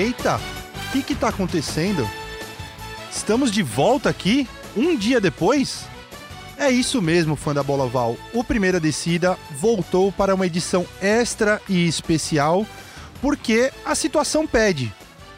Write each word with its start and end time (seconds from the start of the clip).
Eita, 0.00 0.40
o 0.86 0.92
que 0.92 1.02
que 1.02 1.14
tá 1.14 1.28
acontecendo? 1.28 2.08
Estamos 3.12 3.50
de 3.50 3.62
volta 3.62 4.08
aqui, 4.08 4.48
um 4.74 4.96
dia 4.96 5.20
depois? 5.20 5.84
É 6.56 6.70
isso 6.70 7.02
mesmo, 7.02 7.36
fã 7.36 7.52
da 7.52 7.62
Bola 7.62 7.86
Val. 7.86 8.16
O 8.32 8.42
Primeira 8.42 8.80
Descida 8.80 9.36
voltou 9.58 10.10
para 10.10 10.34
uma 10.34 10.46
edição 10.46 10.86
extra 11.02 11.60
e 11.68 11.86
especial, 11.86 12.66
porque 13.20 13.70
a 13.84 13.94
situação 13.94 14.46
pede. 14.46 14.90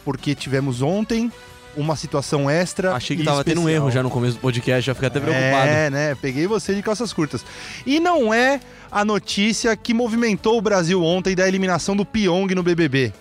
Porque 0.04 0.32
tivemos 0.32 0.80
ontem 0.80 1.32
uma 1.76 1.96
situação 1.96 2.48
extra. 2.48 2.94
Achei 2.94 3.16
que 3.16 3.22
e 3.22 3.24
tava 3.24 3.42
tendo 3.42 3.62
um 3.62 3.68
erro 3.68 3.90
já 3.90 4.00
no 4.00 4.10
começo 4.10 4.36
do 4.36 4.40
podcast, 4.42 4.86
já 4.86 4.94
fiquei 4.94 5.08
até 5.08 5.18
preocupado. 5.18 5.68
É, 5.68 5.90
né? 5.90 6.14
Peguei 6.14 6.46
você 6.46 6.72
de 6.72 6.82
calças 6.82 7.12
curtas. 7.12 7.44
E 7.84 7.98
não 7.98 8.32
é 8.32 8.60
a 8.92 9.04
notícia 9.04 9.76
que 9.76 9.92
movimentou 9.92 10.56
o 10.56 10.62
Brasil 10.62 11.02
ontem 11.02 11.34
da 11.34 11.48
eliminação 11.48 11.96
do 11.96 12.06
Pyong 12.06 12.54
no 12.54 12.62
BBB. 12.62 13.12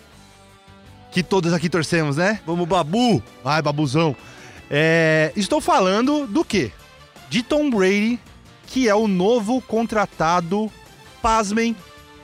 Que 1.12 1.22
todos 1.22 1.52
aqui 1.52 1.70
torcemos, 1.70 2.16
né? 2.16 2.40
Vamos, 2.46 2.66
Babu! 2.66 3.22
Vai, 3.44 3.62
babuzão. 3.62 4.16
É, 4.70 5.34
estou 5.36 5.60
falando 5.60 6.26
do 6.26 6.46
quê? 6.46 6.72
De 7.30 7.44
Tom 7.44 7.70
Brady, 7.70 8.18
que 8.68 8.88
é 8.88 8.96
o 8.96 9.10
novo 9.10 9.62
contratado, 9.62 10.72
pasmem, 11.22 11.76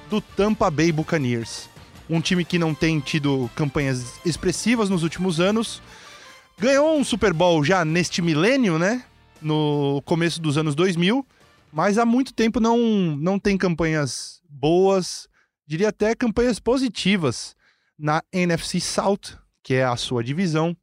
do 0.09 0.21
Tampa 0.21 0.71
Bay 0.71 0.93
Buccaneers. 0.93 1.69
Um 2.09 2.21
time 2.21 2.45
que 2.45 2.57
não 2.57 2.73
tem 2.73 3.01
tido 3.01 3.51
campanhas 3.53 4.13
expressivas 4.25 4.89
nos 4.89 5.03
últimos 5.03 5.41
anos. 5.41 5.81
Ganhou 6.57 6.97
um 6.97 7.03
Super 7.03 7.33
Bowl 7.33 7.65
já 7.65 7.83
neste 7.83 8.21
milênio, 8.21 8.79
né? 8.79 9.03
No 9.41 10.01
começo 10.05 10.41
dos 10.41 10.57
anos 10.57 10.73
2000. 10.73 11.25
Mas 11.73 11.97
há 11.97 12.05
muito 12.05 12.33
tempo 12.33 12.61
não, 12.61 12.77
não 13.17 13.37
tem 13.37 13.57
campanhas 13.57 14.41
boas, 14.49 15.27
diria 15.67 15.89
até 15.89 16.15
campanhas 16.15 16.57
positivas 16.57 17.56
na 17.97 18.21
NFC 18.31 18.79
South, 18.79 19.37
que 19.63 19.73
é 19.75 19.83
a 19.83 19.95
sua 19.95 20.23
divisão. 20.23 20.75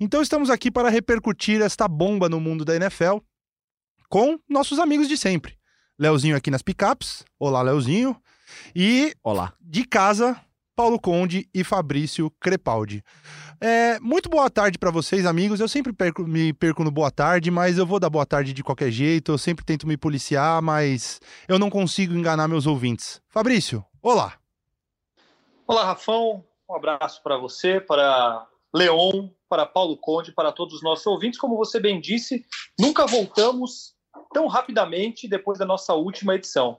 Então 0.00 0.20
estamos 0.22 0.50
aqui 0.50 0.70
para 0.70 0.88
repercutir 0.88 1.60
esta 1.62 1.86
bomba 1.88 2.28
no 2.28 2.40
mundo 2.40 2.64
da 2.64 2.74
NFL 2.76 3.18
com 4.08 4.38
nossos 4.48 4.78
amigos 4.78 5.08
de 5.08 5.16
sempre. 5.16 5.56
Leozinho 5.98 6.36
aqui 6.36 6.50
nas 6.50 6.62
picapes. 6.62 7.24
Olá, 7.38 7.62
Leozinho. 7.62 8.16
E 8.74 9.14
Olá. 9.22 9.54
de 9.60 9.84
casa, 9.86 10.38
Paulo 10.76 10.98
Conde 10.98 11.48
e 11.54 11.62
Fabrício 11.64 12.30
Crepaldi. 12.40 13.02
É, 13.60 13.98
muito 14.00 14.28
boa 14.28 14.50
tarde 14.50 14.78
para 14.78 14.90
vocês, 14.90 15.24
amigos. 15.24 15.60
Eu 15.60 15.68
sempre 15.68 15.92
perco- 15.92 16.26
me 16.26 16.52
perco 16.52 16.82
no 16.82 16.90
boa 16.90 17.10
tarde, 17.10 17.50
mas 17.50 17.78
eu 17.78 17.86
vou 17.86 18.00
dar 18.00 18.10
boa 18.10 18.26
tarde 18.26 18.52
de 18.52 18.62
qualquer 18.64 18.90
jeito. 18.90 19.30
Eu 19.32 19.38
sempre 19.38 19.64
tento 19.64 19.86
me 19.86 19.96
policiar, 19.96 20.60
mas 20.60 21.20
eu 21.46 21.58
não 21.58 21.70
consigo 21.70 22.14
enganar 22.14 22.48
meus 22.48 22.66
ouvintes. 22.66 23.20
Fabrício, 23.28 23.84
olá. 24.02 24.34
Olá, 25.72 25.84
Rafão. 25.84 26.44
Um 26.68 26.74
abraço 26.74 27.22
para 27.22 27.38
você, 27.38 27.80
para 27.80 28.46
Leon, 28.74 29.30
para 29.48 29.64
Paulo 29.64 29.96
Conde, 29.96 30.30
para 30.30 30.52
todos 30.52 30.74
os 30.74 30.82
nossos 30.82 31.06
ouvintes. 31.06 31.40
Como 31.40 31.56
você 31.56 31.80
bem 31.80 31.98
disse, 31.98 32.44
nunca 32.78 33.06
voltamos 33.06 33.94
tão 34.34 34.48
rapidamente 34.48 35.26
depois 35.26 35.58
da 35.58 35.64
nossa 35.64 35.94
última 35.94 36.34
edição. 36.34 36.78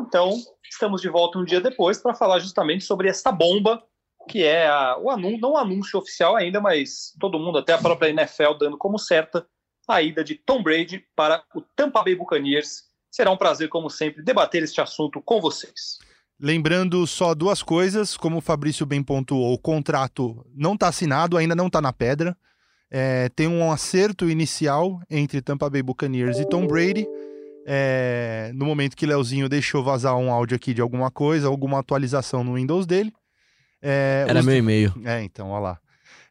Então, 0.00 0.40
estamos 0.70 1.02
de 1.02 1.08
volta 1.08 1.36
um 1.36 1.44
dia 1.44 1.60
depois 1.60 1.98
para 1.98 2.14
falar 2.14 2.38
justamente 2.38 2.84
sobre 2.84 3.08
essa 3.08 3.32
bomba 3.32 3.82
que 4.28 4.44
é 4.44 4.68
a, 4.68 4.96
o 4.96 5.10
anúncio, 5.10 5.40
não 5.40 5.54
o 5.54 5.56
anúncio 5.56 5.98
oficial 5.98 6.36
ainda, 6.36 6.60
mas 6.60 7.12
todo 7.18 7.40
mundo, 7.40 7.58
até 7.58 7.72
a 7.72 7.78
própria 7.78 8.10
NFL, 8.10 8.52
dando 8.56 8.78
como 8.78 9.00
certa 9.00 9.44
a 9.88 10.00
ida 10.00 10.22
de 10.22 10.36
Tom 10.36 10.62
Brady 10.62 11.04
para 11.16 11.42
o 11.56 11.60
Tampa 11.74 12.04
Bay 12.04 12.14
Buccaneers. 12.14 12.84
Será 13.10 13.32
um 13.32 13.36
prazer, 13.36 13.68
como 13.68 13.90
sempre, 13.90 14.22
debater 14.22 14.62
este 14.62 14.80
assunto 14.80 15.20
com 15.20 15.40
vocês. 15.40 15.98
Lembrando 16.40 17.04
só 17.06 17.34
duas 17.34 17.62
coisas, 17.62 18.16
como 18.16 18.36
o 18.38 18.40
Fabrício 18.40 18.86
bem 18.86 19.02
pontuou, 19.02 19.52
o 19.54 19.58
contrato 19.58 20.46
não 20.54 20.74
está 20.74 20.88
assinado, 20.88 21.36
ainda 21.36 21.54
não 21.56 21.66
está 21.66 21.80
na 21.80 21.92
pedra. 21.92 22.36
É, 22.90 23.28
tem 23.30 23.48
um 23.48 23.70
acerto 23.72 24.30
inicial 24.30 25.00
entre 25.10 25.42
Tampa 25.42 25.68
Bay 25.68 25.82
Buccaneers 25.82 26.38
e 26.38 26.46
Tom 26.48 26.66
Brady. 26.66 27.06
É, 27.66 28.50
no 28.54 28.64
momento 28.64 28.96
que 28.96 29.04
Leozinho 29.04 29.48
deixou 29.48 29.82
vazar 29.84 30.16
um 30.16 30.32
áudio 30.32 30.56
aqui 30.56 30.72
de 30.72 30.80
alguma 30.80 31.10
coisa, 31.10 31.48
alguma 31.48 31.80
atualização 31.80 32.42
no 32.44 32.54
Windows 32.54 32.86
dele. 32.86 33.12
É, 33.82 34.24
Era 34.28 34.38
os- 34.40 34.46
meu 34.46 34.56
e-mail. 34.56 34.94
É, 35.04 35.22
então, 35.22 35.50
olha 35.50 35.60
lá. 35.62 35.78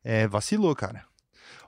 É, 0.04 0.28
vacilou, 0.28 0.74
cara. 0.76 1.04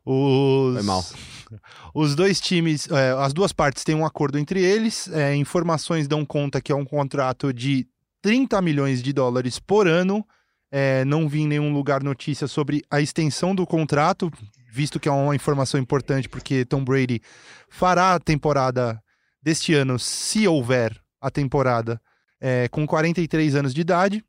Os... 0.05 0.75
Foi 0.75 0.83
mal. 0.83 1.03
Os 1.93 2.15
dois 2.15 2.39
times, 2.39 2.87
é, 2.91 3.11
as 3.17 3.33
duas 3.33 3.51
partes 3.51 3.83
têm 3.83 3.95
um 3.95 4.05
acordo 4.05 4.37
entre 4.39 4.61
eles. 4.63 5.07
é, 5.09 5.35
informações 5.35 6.07
dão 6.07 6.23
conta 6.25 6.61
que 6.61 6.71
é 6.71 6.75
um 6.75 6.85
contrato 6.85 7.51
de 7.51 7.87
30 8.21 8.61
milhões 8.61 9.01
de 9.01 9.13
dólares 9.13 9.59
por 9.59 9.87
ano. 9.87 10.25
É, 10.71 11.03
não 11.05 11.27
vi 11.27 11.41
em 11.41 11.47
nenhum 11.47 11.73
lugar 11.73 12.03
notícia 12.03 12.47
sobre 12.47 12.83
a 12.91 13.01
extensão 13.01 13.55
do 13.55 13.65
contrato, 13.65 14.31
visto 14.71 14.99
que 14.99 15.09
é 15.09 15.11
uma 15.11 15.35
informação 15.35 15.79
importante, 15.79 16.29
porque 16.29 16.63
Tom 16.63 16.83
Brady 16.83 17.21
fará 17.69 18.13
a 18.13 18.19
temporada 18.19 19.01
deste 19.41 19.73
ano, 19.73 19.97
se 19.97 20.47
houver 20.47 20.95
a 21.19 21.31
temporada, 21.31 21.99
é, 22.39 22.67
com 22.67 22.85
43 22.85 23.55
anos 23.55 23.73
de 23.73 23.81
idade. 23.81 24.23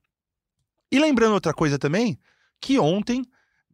E 0.90 0.98
lembrando 0.98 1.34
outra 1.34 1.52
coisa 1.52 1.78
também, 1.78 2.18
que 2.60 2.78
ontem 2.78 3.24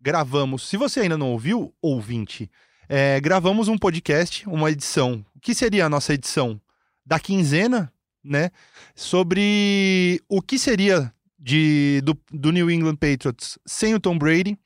gravamos, 0.00 0.69
se 0.69 0.76
você 0.76 1.00
ainda 1.00 1.16
não 1.16 1.31
ouviu, 1.32 1.75
ouvinte, 1.81 2.50
é, 2.88 3.21
gravamos 3.21 3.69
um 3.69 3.78
podcast, 3.78 4.49
uma 4.49 4.71
edição, 4.71 5.25
que 5.41 5.55
seria 5.55 5.87
a 5.87 5.88
nossa 5.88 6.15
edição 6.15 6.60
da 7.05 7.19
quinzena, 7.19 7.93
né? 8.26 8.50
Sobre 8.94 10.20
o 10.28 10.42
que 10.42 10.59
seria 10.59 11.12
de, 11.38 12.00
do, 12.04 12.19
do 12.32 12.50
New 12.50 12.70
England 12.70 12.97
Patriots 12.97 13.59
sem 13.64 13.94
o 13.94 14.00
Tom 14.00 14.19
Brady, 14.19 14.59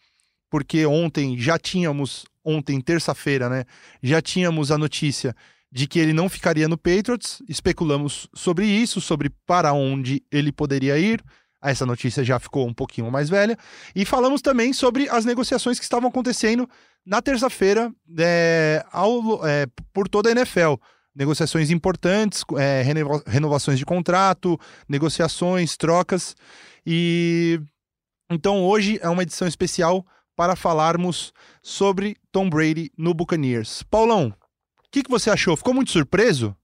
porque 0.51 0.85
ontem 0.87 1.39
já 1.39 1.59
tínhamos, 1.59 2.25
ontem, 2.45 2.81
terça-feira, 2.81 3.49
né? 3.49 3.65
Já 4.03 4.21
tínhamos 4.21 4.71
a 4.71 4.79
notícia 4.79 5.35
de 5.73 5.87
que 5.87 5.99
ele 5.99 6.13
não 6.13 6.29
ficaria 6.29 6.67
no 6.67 6.77
Patriots, 6.77 7.41
especulamos 7.49 8.29
sobre 8.35 8.67
isso, 8.67 9.01
sobre 9.01 9.31
para 9.47 9.73
onde 9.73 10.23
ele 10.31 10.51
poderia 10.51 10.99
ir. 10.99 11.23
Essa 11.63 11.85
notícia 11.85 12.25
já 12.25 12.39
ficou 12.39 12.67
um 12.67 12.73
pouquinho 12.73 13.11
mais 13.11 13.29
velha. 13.29 13.57
E 13.95 14.05
falamos 14.05 14.41
também 14.41 14.73
sobre 14.73 15.09
as 15.09 15.25
negociações 15.25 15.79
que 15.79 15.85
estavam 15.85 16.09
acontecendo 16.09 16.69
na 17.05 17.23
terça-feira 17.23 17.93
é, 18.19 18.85
é, 19.45 19.67
por 19.93 20.09
toda 20.09 20.31
a 20.31 20.33
NFL. 20.33 20.75
Negociações 21.15 21.71
importantes, 21.71 22.45
é, 22.57 22.83
renova- 22.83 23.23
renovações 23.27 23.79
de 23.79 23.85
contrato, 23.85 24.59
negociações, 24.89 25.77
trocas. 25.77 26.37
E 26.87 27.61
então 28.31 28.65
hoje 28.65 28.99
é 29.03 29.09
uma 29.09 29.23
edição 29.23 29.49
especial 29.49 30.07
para 30.37 30.55
falarmos 30.57 31.33
sobre 31.63 32.17
Tom 32.31 32.49
Brady 32.49 32.91
no 32.97 33.13
Buccaneers. 33.13 33.83
Paulão, 33.83 34.29
o 34.29 34.91
que, 34.91 35.03
que 35.03 35.11
você 35.11 35.31
achou? 35.31 35.57
Ficou 35.57 35.75
muito 35.75 35.91
surpreso? 35.91 36.57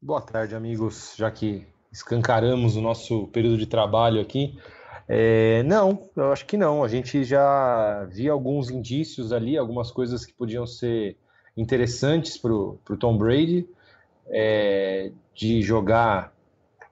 Boa 0.00 0.20
tarde, 0.22 0.54
amigos. 0.54 1.14
Já 1.16 1.30
que 1.30 1.66
escancaramos 1.92 2.76
o 2.76 2.80
nosso 2.80 3.26
período 3.28 3.58
de 3.58 3.66
trabalho 3.66 4.20
aqui, 4.20 4.58
é, 5.06 5.62
não, 5.64 6.08
eu 6.16 6.32
acho 6.32 6.46
que 6.46 6.56
não. 6.56 6.82
A 6.82 6.88
gente 6.88 7.22
já 7.24 8.04
via 8.10 8.32
alguns 8.32 8.70
indícios 8.70 9.32
ali, 9.32 9.58
algumas 9.58 9.90
coisas 9.90 10.24
que 10.24 10.32
podiam 10.32 10.66
ser 10.66 11.18
interessantes 11.56 12.36
para 12.38 12.52
o 12.52 12.78
Tom 12.98 13.16
Brady, 13.16 13.68
é, 14.28 15.10
de 15.34 15.62
jogar 15.62 16.32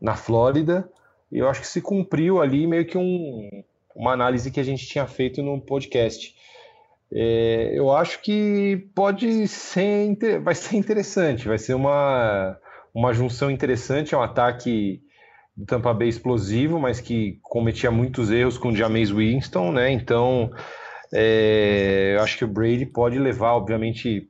na 0.01 0.15
Flórida. 0.17 0.89
E 1.31 1.39
eu 1.39 1.49
acho 1.49 1.61
que 1.61 1.67
se 1.67 1.81
cumpriu 1.81 2.41
ali 2.41 2.67
meio 2.67 2.87
que 2.87 2.99
um- 2.99 3.63
uma 3.95 4.13
análise 4.13 4.51
que 4.51 4.61
a 4.61 4.65
gente 4.65 4.87
tinha 4.87 5.07
feito 5.07 5.43
no 5.43 5.61
podcast. 5.61 6.35
É, 7.13 7.73
eu 7.75 7.91
acho 7.93 8.23
que 8.23 8.89
pode 8.95 9.49
ser, 9.49 10.17
vai 10.43 10.55
ser 10.55 10.77
interessante, 10.77 11.49
vai 11.49 11.59
ser 11.59 11.75
uma 11.75 12.57
uma 12.93 13.13
junção 13.13 13.51
interessante, 13.53 14.15
é 14.17 14.19
um 14.19 14.23
ataque 14.23 15.01
do 15.57 15.65
Tampa 15.65 15.95
Bay 15.95 16.09
explosivo, 16.09 16.81
mas 16.81 17.01
que 17.01 17.39
cometia 17.43 17.89
muitos 17.89 18.33
erros 18.33 18.59
com 18.59 18.71
o 18.71 18.77
Jameis 18.77 19.11
Winston, 19.13 19.71
né? 19.71 19.93
Então, 19.93 20.51
é, 21.13 22.15
eu 22.17 22.23
acho 22.23 22.37
que 22.37 22.45
o 22.45 22.49
Brady 22.49 22.87
pode 22.87 23.17
levar, 23.19 23.53
obviamente, 23.55 24.29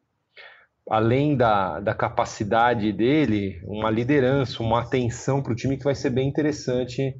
além 0.90 1.36
da, 1.36 1.78
da 1.78 1.94
capacidade 1.94 2.92
dele, 2.92 3.62
uma 3.62 3.88
liderança, 3.88 4.60
uma 4.60 4.80
atenção 4.80 5.40
para 5.40 5.52
o 5.52 5.56
time 5.56 5.76
que 5.78 5.84
vai 5.84 5.94
ser 5.94 6.10
bem 6.10 6.28
interessante 6.28 7.16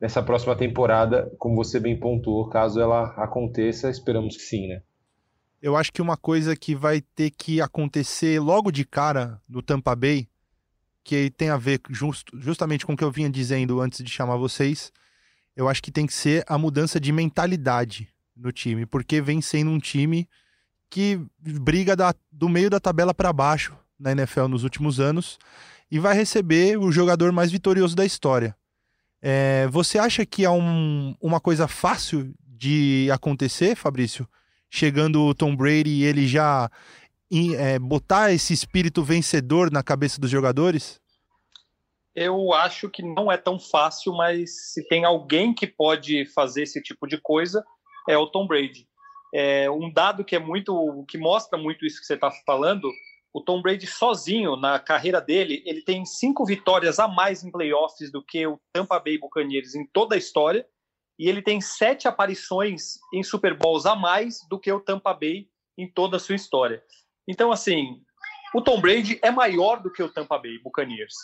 nessa 0.00 0.22
próxima 0.22 0.54
temporada, 0.54 1.28
como 1.36 1.56
você 1.56 1.80
bem 1.80 1.98
pontuou, 1.98 2.48
caso 2.48 2.80
ela 2.80 3.08
aconteça, 3.16 3.90
esperamos 3.90 4.36
que 4.36 4.42
sim, 4.42 4.68
né? 4.68 4.82
Eu 5.60 5.76
acho 5.76 5.92
que 5.92 6.00
uma 6.00 6.16
coisa 6.16 6.54
que 6.54 6.76
vai 6.76 7.00
ter 7.00 7.32
que 7.32 7.60
acontecer 7.60 8.38
logo 8.38 8.70
de 8.70 8.84
cara 8.84 9.42
no 9.48 9.60
Tampa 9.60 9.96
Bay, 9.96 10.28
que 11.02 11.28
tem 11.30 11.50
a 11.50 11.56
ver 11.56 11.80
just- 11.90 12.28
justamente 12.34 12.86
com 12.86 12.92
o 12.92 12.96
que 12.96 13.02
eu 13.02 13.10
vinha 13.10 13.28
dizendo 13.28 13.80
antes 13.80 14.04
de 14.04 14.08
chamar 14.12 14.36
vocês, 14.36 14.92
eu 15.56 15.68
acho 15.68 15.82
que 15.82 15.90
tem 15.90 16.06
que 16.06 16.14
ser 16.14 16.44
a 16.46 16.56
mudança 16.56 17.00
de 17.00 17.10
mentalidade 17.10 18.08
no 18.36 18.52
time, 18.52 18.86
porque 18.86 19.20
vem 19.20 19.40
sendo 19.40 19.72
um 19.72 19.80
time 19.80 20.28
que 20.90 21.20
briga 21.38 21.94
da- 21.94 22.14
do 22.32 22.48
meio 22.48 22.70
da 22.70 22.80
tabela 22.80 23.12
para 23.14 23.32
baixo 23.32 23.76
na 23.98 24.12
NFL 24.12 24.46
nos 24.48 24.64
últimos 24.64 25.00
anos 25.00 25.38
e 25.90 25.98
vai 25.98 26.14
receber 26.14 26.78
o 26.78 26.90
jogador 26.92 27.32
mais 27.32 27.50
vitorioso 27.50 27.96
da 27.96 28.04
história. 28.04 28.56
É, 29.20 29.66
você 29.68 29.98
acha 29.98 30.24
que 30.24 30.44
é 30.44 30.50
um- 30.50 31.14
uma 31.20 31.40
coisa 31.40 31.66
fácil 31.66 32.32
de 32.46 33.08
acontecer, 33.12 33.74
Fabrício? 33.76 34.28
Chegando 34.70 35.22
o 35.22 35.34
Tom 35.34 35.56
Brady 35.56 35.90
e 35.90 36.04
ele 36.04 36.26
já 36.26 36.70
é, 37.30 37.78
botar 37.78 38.32
esse 38.32 38.54
espírito 38.54 39.02
vencedor 39.02 39.70
na 39.70 39.82
cabeça 39.82 40.18
dos 40.18 40.30
jogadores? 40.30 40.98
Eu 42.14 42.52
acho 42.54 42.88
que 42.88 43.02
não 43.02 43.30
é 43.30 43.36
tão 43.36 43.58
fácil, 43.60 44.14
mas 44.14 44.72
se 44.72 44.88
tem 44.88 45.04
alguém 45.04 45.54
que 45.54 45.66
pode 45.66 46.24
fazer 46.32 46.62
esse 46.62 46.82
tipo 46.82 47.06
de 47.06 47.20
coisa, 47.20 47.62
é 48.08 48.16
o 48.16 48.26
Tom 48.26 48.46
Brady. 48.46 48.87
É, 49.34 49.70
um 49.70 49.92
dado 49.92 50.24
que 50.24 50.34
é 50.34 50.38
muito, 50.38 51.04
que 51.08 51.18
mostra 51.18 51.58
muito 51.58 51.84
isso 51.84 52.00
que 52.00 52.06
você 52.06 52.14
está 52.14 52.30
falando, 52.46 52.90
o 53.32 53.42
Tom 53.42 53.60
Brady 53.60 53.86
sozinho 53.86 54.56
na 54.56 54.78
carreira 54.78 55.20
dele, 55.20 55.62
ele 55.66 55.82
tem 55.82 56.04
cinco 56.04 56.44
vitórias 56.44 56.98
a 56.98 57.06
mais 57.06 57.44
em 57.44 57.50
playoffs 57.50 58.10
do 58.10 58.22
que 58.22 58.46
o 58.46 58.58
Tampa 58.72 58.98
Bay 58.98 59.18
Buccaneers 59.18 59.74
em 59.74 59.86
toda 59.86 60.14
a 60.14 60.18
história, 60.18 60.66
e 61.18 61.28
ele 61.28 61.42
tem 61.42 61.60
sete 61.60 62.06
aparições 62.08 62.94
em 63.12 63.22
Super 63.22 63.54
Bowls 63.54 63.86
a 63.86 63.94
mais 63.94 64.38
do 64.48 64.58
que 64.58 64.72
o 64.72 64.80
Tampa 64.80 65.12
Bay 65.12 65.48
em 65.76 65.90
toda 65.90 66.16
a 66.16 66.20
sua 66.20 66.36
história. 66.36 66.82
Então, 67.26 67.52
assim, 67.52 68.00
o 68.54 68.62
Tom 68.62 68.80
Brady 68.80 69.18
é 69.22 69.30
maior 69.30 69.82
do 69.82 69.92
que 69.92 70.02
o 70.02 70.08
Tampa 70.08 70.38
Bay 70.38 70.58
Buccaneers. 70.62 71.14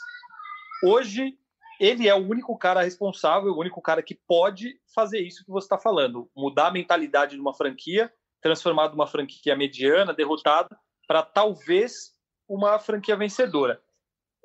Hoje, 0.84 1.38
ele 1.80 2.08
é 2.08 2.14
o 2.14 2.26
único 2.26 2.56
cara 2.56 2.82
responsável, 2.82 3.52
o 3.52 3.58
único 3.58 3.80
cara 3.80 4.02
que 4.02 4.14
pode 4.14 4.78
fazer 4.94 5.20
isso 5.20 5.44
que 5.44 5.50
você 5.50 5.66
está 5.66 5.78
falando, 5.78 6.30
mudar 6.36 6.68
a 6.68 6.72
mentalidade 6.72 7.34
de 7.34 7.40
uma 7.40 7.54
franquia, 7.54 8.12
transformar 8.40 8.88
de 8.88 8.94
uma 8.94 9.06
franquia 9.06 9.56
mediana, 9.56 10.12
derrotada, 10.12 10.76
para 11.06 11.22
talvez 11.22 12.12
uma 12.48 12.78
franquia 12.78 13.16
vencedora. 13.16 13.80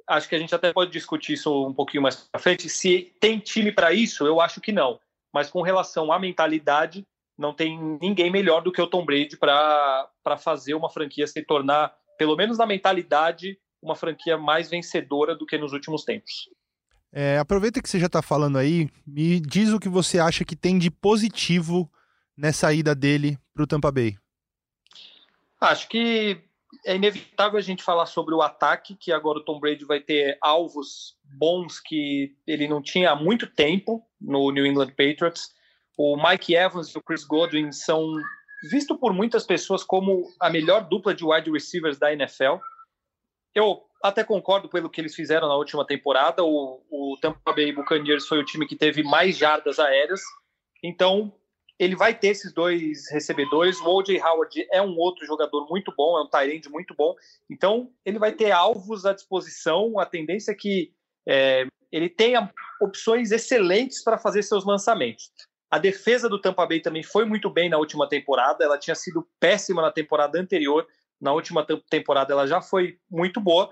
Acho 0.07 0.27
que 0.27 0.35
a 0.35 0.39
gente 0.39 0.55
até 0.55 0.73
pode 0.73 0.91
discutir 0.91 1.33
isso 1.33 1.67
um 1.67 1.73
pouquinho 1.73 2.01
mais 2.01 2.15
para 2.15 2.41
frente. 2.41 2.67
Se 2.67 3.13
tem 3.19 3.37
time 3.39 3.71
para 3.71 3.93
isso, 3.93 4.25
eu 4.25 4.41
acho 4.41 4.59
que 4.59 4.71
não. 4.71 4.99
Mas 5.31 5.51
com 5.51 5.61
relação 5.61 6.11
à 6.11 6.17
mentalidade, 6.17 7.05
não 7.37 7.53
tem 7.53 7.79
ninguém 8.01 8.31
melhor 8.31 8.61
do 8.61 8.71
que 8.71 8.81
o 8.81 8.87
Tom 8.87 9.05
Brady 9.05 9.37
para 9.37 10.09
fazer 10.39 10.73
uma 10.73 10.89
franquia 10.89 11.27
se 11.27 11.43
tornar, 11.43 11.95
pelo 12.17 12.35
menos 12.35 12.57
na 12.57 12.65
mentalidade, 12.65 13.59
uma 13.81 13.95
franquia 13.95 14.37
mais 14.37 14.69
vencedora 14.69 15.35
do 15.35 15.45
que 15.45 15.57
nos 15.57 15.71
últimos 15.71 16.03
tempos. 16.03 16.49
É, 17.11 17.37
aproveita 17.37 17.81
que 17.81 17.89
você 17.89 17.99
já 17.99 18.05
está 18.05 18.21
falando 18.21 18.57
aí, 18.57 18.89
me 19.05 19.39
diz 19.39 19.69
o 19.69 19.79
que 19.79 19.89
você 19.89 20.19
acha 20.19 20.45
que 20.45 20.55
tem 20.55 20.77
de 20.77 20.91
positivo 20.91 21.91
nessa 22.37 22.71
ida 22.73 22.93
dele 22.93 23.37
para 23.53 23.63
o 23.63 23.67
Tampa 23.67 23.91
Bay. 23.91 24.15
Acho 25.59 25.89
que 25.89 26.41
é 26.85 26.95
inevitável 26.95 27.57
a 27.57 27.61
gente 27.61 27.83
falar 27.83 28.05
sobre 28.05 28.33
o 28.33 28.41
ataque, 28.41 28.95
que 28.95 29.11
agora 29.11 29.39
o 29.39 29.43
Tom 29.43 29.59
Brady 29.59 29.83
vai 29.85 29.99
ter 29.99 30.37
alvos 30.41 31.17
bons 31.23 31.79
que 31.79 32.35
ele 32.47 32.67
não 32.67 32.81
tinha 32.81 33.11
há 33.11 33.15
muito 33.15 33.47
tempo 33.47 34.05
no 34.21 34.51
New 34.51 34.65
England 34.65 34.89
Patriots. 34.89 35.53
O 35.97 36.15
Mike 36.15 36.55
Evans 36.55 36.89
e 36.89 36.97
o 36.97 37.01
Chris 37.01 37.25
Godwin 37.25 37.71
são 37.71 38.13
vistos 38.71 38.97
por 38.97 39.13
muitas 39.13 39.45
pessoas 39.45 39.83
como 39.83 40.31
a 40.39 40.49
melhor 40.49 40.87
dupla 40.87 41.13
de 41.13 41.25
wide 41.25 41.51
receivers 41.51 41.97
da 41.97 42.13
NFL. 42.13 42.57
Eu 43.53 43.88
até 44.03 44.23
concordo 44.23 44.69
pelo 44.69 44.89
que 44.89 45.01
eles 45.01 45.15
fizeram 45.15 45.47
na 45.47 45.55
última 45.55 45.85
temporada. 45.85 46.43
O, 46.43 46.81
o 46.89 47.17
Tampa 47.21 47.53
Bay 47.53 47.73
Buccaneers 47.73 48.27
foi 48.27 48.39
o 48.39 48.45
time 48.45 48.67
que 48.67 48.75
teve 48.75 49.03
mais 49.03 49.37
jardas 49.37 49.79
aéreas. 49.79 50.21
Então, 50.83 51.33
ele 51.77 51.95
vai 51.95 52.13
ter 52.13 52.29
esses 52.29 52.53
dois 52.53 53.09
recebedores. 53.11 53.79
O 53.79 53.97
O.J. 53.97 54.21
Howard 54.21 54.67
é 54.71 54.81
um 54.81 54.97
outro 54.97 55.25
jogador 55.25 55.67
muito 55.69 55.93
bom, 55.95 56.17
é 56.17 56.21
um 56.21 56.29
Tyrande 56.29 56.69
muito 56.69 56.93
bom. 56.93 57.15
Então, 57.49 57.89
ele 58.05 58.19
vai 58.19 58.33
ter 58.33 58.51
alvos 58.51 59.05
à 59.05 59.13
disposição. 59.13 59.97
A 59.97 60.05
tendência 60.05 60.51
é 60.51 60.55
que 60.55 60.91
é, 61.27 61.65
ele 61.91 62.09
tenha 62.09 62.51
opções 62.81 63.31
excelentes 63.31 64.03
para 64.03 64.17
fazer 64.17 64.43
seus 64.43 64.65
lançamentos. 64.65 65.31
A 65.71 65.77
defesa 65.77 66.27
do 66.27 66.41
Tampa 66.41 66.65
Bay 66.65 66.81
também 66.81 67.03
foi 67.03 67.25
muito 67.25 67.49
bem 67.49 67.69
na 67.69 67.77
última 67.77 68.09
temporada. 68.09 68.63
Ela 68.63 68.77
tinha 68.77 68.95
sido 68.95 69.27
péssima 69.39 69.81
na 69.81 69.91
temporada 69.91 70.39
anterior. 70.39 70.85
Na 71.19 71.33
última 71.33 71.65
temporada 71.89 72.33
ela 72.33 72.47
já 72.47 72.61
foi 72.61 72.99
muito 73.09 73.39
boa. 73.41 73.69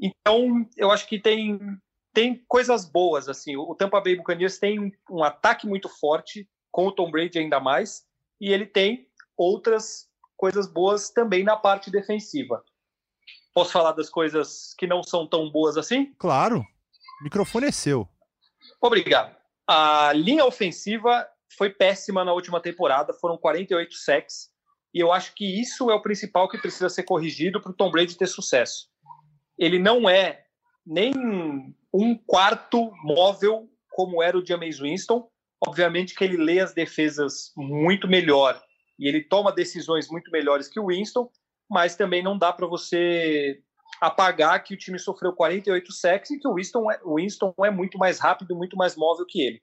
Então, 0.00 0.68
eu 0.76 0.90
acho 0.90 1.06
que 1.06 1.18
tem, 1.18 1.58
tem 2.12 2.44
coisas 2.48 2.84
boas. 2.84 3.28
assim. 3.28 3.56
O 3.56 3.74
Tampa 3.74 4.00
Bay 4.00 4.16
Buccaneers 4.16 4.58
tem 4.58 4.92
um 5.10 5.22
ataque 5.22 5.66
muito 5.66 5.88
forte, 5.88 6.48
com 6.70 6.86
o 6.86 6.92
Tom 6.92 7.10
Brady 7.10 7.38
ainda 7.38 7.60
mais, 7.60 8.04
e 8.40 8.52
ele 8.52 8.66
tem 8.66 9.08
outras 9.36 10.08
coisas 10.36 10.66
boas 10.66 11.10
também 11.10 11.44
na 11.44 11.56
parte 11.56 11.90
defensiva. 11.90 12.64
Posso 13.54 13.72
falar 13.72 13.92
das 13.92 14.10
coisas 14.10 14.74
que 14.76 14.86
não 14.86 15.02
são 15.02 15.26
tão 15.26 15.50
boas 15.50 15.76
assim? 15.76 16.12
Claro. 16.18 16.58
O 17.20 17.24
microfone 17.24 17.66
é 17.66 17.72
seu. 17.72 18.08
Obrigado. 18.80 19.36
A 19.66 20.12
linha 20.12 20.44
ofensiva 20.44 21.26
foi 21.56 21.70
péssima 21.70 22.24
na 22.24 22.32
última 22.32 22.60
temporada, 22.60 23.14
foram 23.14 23.38
48 23.38 23.94
sacks, 23.94 24.50
e 24.94 25.00
eu 25.00 25.12
acho 25.12 25.34
que 25.34 25.60
isso 25.60 25.90
é 25.90 25.94
o 25.94 26.02
principal 26.02 26.48
que 26.48 26.56
precisa 26.56 26.88
ser 26.88 27.02
corrigido 27.02 27.60
para 27.60 27.72
o 27.72 27.74
Tom 27.74 27.90
Brady 27.90 28.16
ter 28.16 28.28
sucesso 28.28 28.88
ele 29.58 29.78
não 29.78 30.08
é 30.08 30.44
nem 30.86 31.12
um 31.92 32.16
quarto 32.26 32.92
móvel 33.02 33.68
como 33.90 34.22
era 34.22 34.36
o 34.36 34.44
James 34.44 34.80
Winston. 34.80 35.28
Obviamente 35.66 36.14
que 36.14 36.24
ele 36.24 36.36
lê 36.36 36.60
as 36.60 36.74
defesas 36.74 37.52
muito 37.56 38.06
melhor 38.06 38.60
e 38.98 39.08
ele 39.08 39.22
toma 39.22 39.52
decisões 39.52 40.08
muito 40.08 40.30
melhores 40.30 40.68
que 40.68 40.78
o 40.78 40.86
Winston, 40.86 41.30
mas 41.70 41.96
também 41.96 42.22
não 42.22 42.36
dá 42.36 42.52
para 42.52 42.66
você 42.66 43.60
apagar 44.00 44.62
que 44.62 44.74
o 44.74 44.76
time 44.76 44.98
sofreu 44.98 45.32
48 45.32 45.92
sacks 45.92 46.30
e 46.30 46.38
que 46.38 46.46
o 46.46 46.54
Winston, 46.54 46.90
é, 46.90 47.00
o 47.02 47.14
Winston 47.14 47.54
é 47.64 47.70
muito 47.70 47.96
mais 47.96 48.18
rápido, 48.18 48.54
muito 48.54 48.76
mais 48.76 48.96
móvel 48.96 49.24
que 49.26 49.40
ele. 49.40 49.62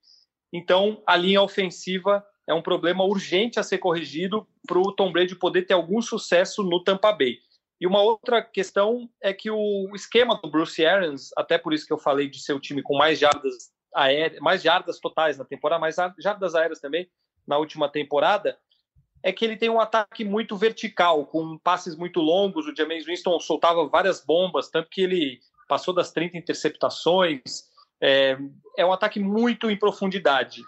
Então, 0.51 1.01
a 1.05 1.15
linha 1.15 1.41
ofensiva 1.41 2.25
é 2.51 2.53
um 2.53 2.61
problema 2.61 3.05
urgente 3.05 3.59
a 3.59 3.63
ser 3.63 3.77
corrigido 3.77 4.45
para 4.67 4.77
o 4.77 4.91
Tom 4.91 5.11
Brady 5.11 5.35
poder 5.35 5.61
ter 5.63 5.73
algum 5.73 6.01
sucesso 6.01 6.61
no 6.63 6.83
Tampa 6.83 7.13
Bay. 7.13 7.39
E 7.79 7.87
uma 7.87 8.01
outra 8.01 8.41
questão 8.41 9.09
é 9.21 9.33
que 9.33 9.49
o 9.49 9.89
esquema 9.95 10.39
do 10.41 10.51
Bruce 10.51 10.85
Arians, 10.85 11.29
até 11.37 11.57
por 11.57 11.73
isso 11.73 11.87
que 11.87 11.93
eu 11.93 11.97
falei 11.97 12.29
de 12.29 12.41
ser 12.41 12.53
o 12.53 12.59
time 12.59 12.83
com 12.83 12.97
mais 12.97 13.17
jardas 13.17 13.71
aéreas, 13.95 14.41
mais 14.41 14.61
jardas 14.61 14.99
totais 14.99 15.37
na 15.37 15.45
temporada, 15.45 15.79
mais 15.79 15.95
jardas 16.19 16.53
aéreas 16.53 16.81
também 16.81 17.09
na 17.47 17.57
última 17.57 17.89
temporada, 17.89 18.57
é 19.23 19.31
que 19.31 19.45
ele 19.45 19.55
tem 19.55 19.69
um 19.69 19.79
ataque 19.79 20.25
muito 20.25 20.57
vertical, 20.57 21.25
com 21.25 21.57
passes 21.57 21.95
muito 21.95 22.19
longos. 22.19 22.67
O 22.67 22.75
James 22.75 23.05
Winston 23.05 23.39
soltava 23.39 23.87
várias 23.87 24.23
bombas, 24.23 24.69
tanto 24.69 24.89
que 24.89 25.01
ele 25.01 25.39
passou 25.69 25.93
das 25.93 26.11
30 26.11 26.37
interceptações. 26.37 27.41
É, 28.01 28.37
é 28.77 28.85
um 28.85 28.91
ataque 28.91 29.21
muito 29.21 29.71
em 29.71 29.77
profundidade. 29.77 30.61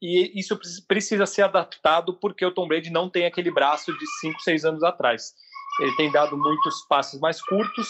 E 0.00 0.38
isso 0.38 0.58
precisa 0.86 1.26
ser 1.26 1.42
adaptado 1.42 2.14
porque 2.14 2.44
o 2.46 2.54
Tom 2.54 2.68
Brady 2.68 2.90
não 2.90 3.10
tem 3.10 3.26
aquele 3.26 3.50
braço 3.50 3.92
de 3.96 4.06
5, 4.20 4.40
6 4.40 4.64
anos 4.64 4.82
atrás 4.82 5.34
ele 5.80 5.94
tem 5.96 6.10
dado 6.10 6.36
muitos 6.36 6.82
passes 6.88 7.20
mais 7.20 7.40
curtos, 7.42 7.88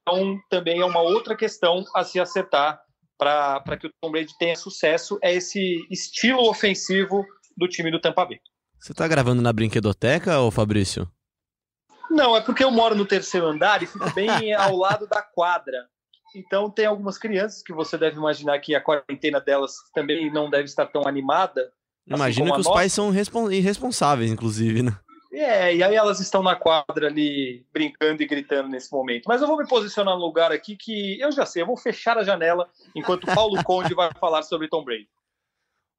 então 0.00 0.38
também 0.50 0.80
é 0.80 0.84
uma 0.84 1.00
outra 1.00 1.36
questão 1.36 1.84
a 1.94 2.04
se 2.04 2.20
acertar 2.20 2.80
para 3.16 3.76
que 3.78 3.86
o 3.86 3.90
Tom 4.00 4.10
Brady 4.10 4.36
tenha 4.38 4.56
sucesso, 4.56 5.18
é 5.22 5.32
esse 5.32 5.86
estilo 5.90 6.48
ofensivo 6.48 7.24
do 7.56 7.68
time 7.68 7.90
do 7.90 8.00
Tampa 8.00 8.24
Bay. 8.26 8.40
Você 8.78 8.92
está 8.92 9.08
gravando 9.08 9.40
na 9.40 9.52
brinquedoteca, 9.52 10.38
ou 10.40 10.50
Fabrício? 10.50 11.10
Não, 12.10 12.36
é 12.36 12.40
porque 12.42 12.62
eu 12.62 12.70
moro 12.70 12.94
no 12.94 13.06
terceiro 13.06 13.46
andar 13.46 13.82
e 13.82 13.86
fico 13.86 14.12
bem 14.12 14.28
ao 14.52 14.76
lado 14.76 15.06
da 15.06 15.22
quadra. 15.22 15.88
Então 16.34 16.70
tem 16.70 16.86
algumas 16.86 17.16
crianças 17.16 17.62
que 17.62 17.72
você 17.72 17.96
deve 17.96 18.16
imaginar 18.16 18.58
que 18.58 18.74
a 18.74 18.80
quarentena 18.80 19.40
delas 19.40 19.74
também 19.94 20.32
não 20.32 20.50
deve 20.50 20.64
estar 20.64 20.86
tão 20.86 21.06
animada. 21.06 21.72
Assim 22.06 22.16
Imagina 22.16 22.52
que 22.52 22.60
os 22.60 22.66
nossa. 22.66 22.78
pais 22.78 22.92
são 22.92 23.14
irresponsáveis, 23.50 24.30
inclusive, 24.30 24.82
né? 24.82 24.98
É, 25.32 25.74
e 25.74 25.82
aí 25.82 25.96
elas 25.96 26.20
estão 26.20 26.44
na 26.44 26.54
quadra 26.54 27.08
ali 27.08 27.66
brincando 27.72 28.22
e 28.22 28.26
gritando 28.26 28.68
nesse 28.68 28.92
momento. 28.92 29.24
Mas 29.26 29.42
eu 29.42 29.48
vou 29.48 29.56
me 29.56 29.66
posicionar 29.66 30.14
no 30.14 30.24
lugar 30.24 30.52
aqui 30.52 30.76
que 30.76 31.20
eu 31.20 31.32
já 31.32 31.44
sei, 31.44 31.62
eu 31.62 31.66
vou 31.66 31.76
fechar 31.76 32.16
a 32.16 32.22
janela 32.22 32.68
enquanto 32.94 33.26
Paulo 33.26 33.60
Conde 33.64 33.94
vai 33.94 34.10
falar 34.20 34.42
sobre 34.42 34.68
Tom 34.68 34.84
Brady. 34.84 35.08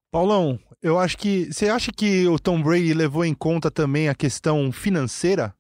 Paulão, 0.10 0.58
eu 0.82 0.98
acho 0.98 1.18
que. 1.18 1.52
Você 1.52 1.68
acha 1.68 1.92
que 1.92 2.26
o 2.28 2.40
Tom 2.40 2.62
Brady 2.62 2.94
levou 2.94 3.26
em 3.26 3.34
conta 3.34 3.70
também 3.70 4.08
a 4.08 4.16
questão 4.16 4.72
financeira? 4.72 5.54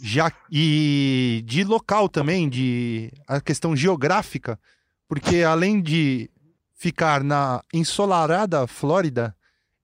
Já, 0.00 0.32
e 0.50 1.42
de 1.44 1.64
local 1.64 2.08
também, 2.08 2.48
de 2.48 3.12
a 3.26 3.40
questão 3.40 3.74
geográfica, 3.74 4.58
porque 5.08 5.42
além 5.42 5.80
de 5.80 6.30
ficar 6.74 7.24
na 7.24 7.62
ensolarada 7.74 8.66
Flórida, 8.66 9.34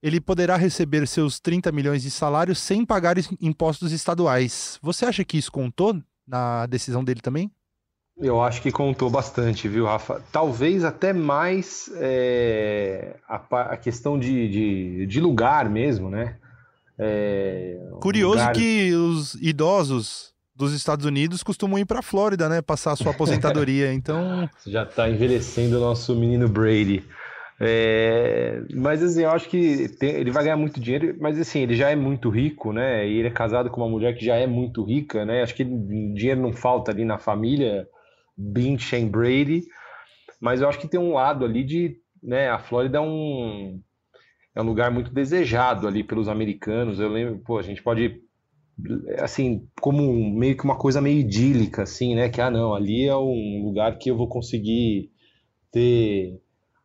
ele 0.01 0.21
poderá 0.21 0.55
receber 0.55 1.07
seus 1.07 1.39
30 1.39 1.71
milhões 1.71 2.03
de 2.03 2.11
salários 2.11 2.59
sem 2.59 2.85
pagar 2.85 3.15
impostos 3.41 3.91
estaduais. 3.91 4.79
Você 4.81 5.05
acha 5.05 5.25
que 5.25 5.37
isso 5.37 5.51
contou 5.51 5.99
na 6.27 6.65
decisão 6.67 7.03
dele 7.03 7.21
também? 7.21 7.51
Eu 8.17 8.41
acho 8.41 8.61
que 8.61 8.71
contou 8.71 9.09
bastante, 9.09 9.67
viu, 9.67 9.85
Rafa? 9.85 10.23
Talvez 10.31 10.85
até 10.85 11.11
mais 11.11 11.89
é, 11.95 13.17
a, 13.27 13.35
a, 13.73 13.77
questão 13.77 14.17
de, 14.17 14.47
de, 14.47 15.05
de, 15.05 15.19
lugar 15.19 15.69
mesmo, 15.69 16.09
né? 16.09 16.37
É, 16.97 17.77
Curioso 18.01 18.37
lugar... 18.37 18.53
que 18.53 18.93
os 18.93 19.35
idosos 19.35 20.33
dos 20.55 20.73
Estados 20.73 21.05
Unidos 21.05 21.43
costumam 21.43 21.77
ir 21.77 21.85
para 21.85 21.99
a 21.99 22.03
Flórida, 22.03 22.47
né? 22.47 22.61
Passar 22.61 22.93
a 22.93 22.95
sua 22.95 23.11
aposentadoria. 23.11 23.91
Então. 23.93 24.49
Já 24.65 24.83
está 24.83 25.09
envelhecendo 25.09 25.77
o 25.77 25.81
nosso 25.81 26.15
menino 26.15 26.47
Brady. 26.47 27.03
É, 27.59 28.61
mas 28.73 29.01
assim, 29.01 29.23
eu 29.23 29.31
acho 29.31 29.47
que 29.47 29.87
tem, 29.97 30.11
ele 30.11 30.31
vai 30.31 30.43
ganhar 30.43 30.57
muito 30.57 30.79
dinheiro, 30.79 31.15
mas 31.19 31.39
assim, 31.39 31.61
ele 31.61 31.75
já 31.75 31.89
é 31.89 31.95
muito 31.95 32.29
rico, 32.29 32.73
né? 32.73 33.07
E 33.07 33.17
ele 33.17 33.29
é 33.29 33.31
casado 33.31 33.69
com 33.69 33.81
uma 33.81 33.89
mulher 33.89 34.15
que 34.15 34.25
já 34.25 34.35
é 34.35 34.45
muito 34.45 34.83
rica, 34.83 35.25
né? 35.25 35.41
Acho 35.41 35.55
que 35.55 35.63
dinheiro 35.63 36.41
não 36.41 36.51
falta 36.51 36.91
ali 36.91 37.05
na 37.05 37.17
família 37.17 37.87
Bean 38.37 38.77
Shane 38.77 39.09
Brady, 39.09 39.63
mas 40.39 40.61
eu 40.61 40.67
acho 40.67 40.79
que 40.79 40.87
tem 40.87 40.99
um 40.99 41.13
lado 41.13 41.45
ali 41.45 41.63
de, 41.63 41.95
né? 42.21 42.49
A 42.49 42.59
Flórida 42.59 42.97
é 42.97 43.01
um, 43.01 43.79
é 44.55 44.61
um 44.61 44.65
lugar 44.65 44.89
muito 44.89 45.13
desejado 45.13 45.87
ali 45.87 46.03
pelos 46.03 46.29
americanos. 46.29 46.99
Eu 46.99 47.09
lembro, 47.09 47.39
pô, 47.39 47.59
a 47.59 47.63
gente 47.63 47.83
pode 47.83 48.21
assim, 49.19 49.67
como 49.79 50.13
meio 50.37 50.57
que 50.57 50.63
uma 50.63 50.77
coisa 50.77 50.99
meio 51.01 51.19
idílica, 51.19 51.83
assim, 51.83 52.15
né? 52.15 52.29
Que, 52.29 52.41
ah, 52.41 52.49
não, 52.49 52.73
ali 52.73 53.05
é 53.05 53.15
um 53.15 53.61
lugar 53.63 53.97
que 53.97 54.09
eu 54.09 54.17
vou 54.17 54.27
conseguir 54.27 55.09
ter 55.71 56.39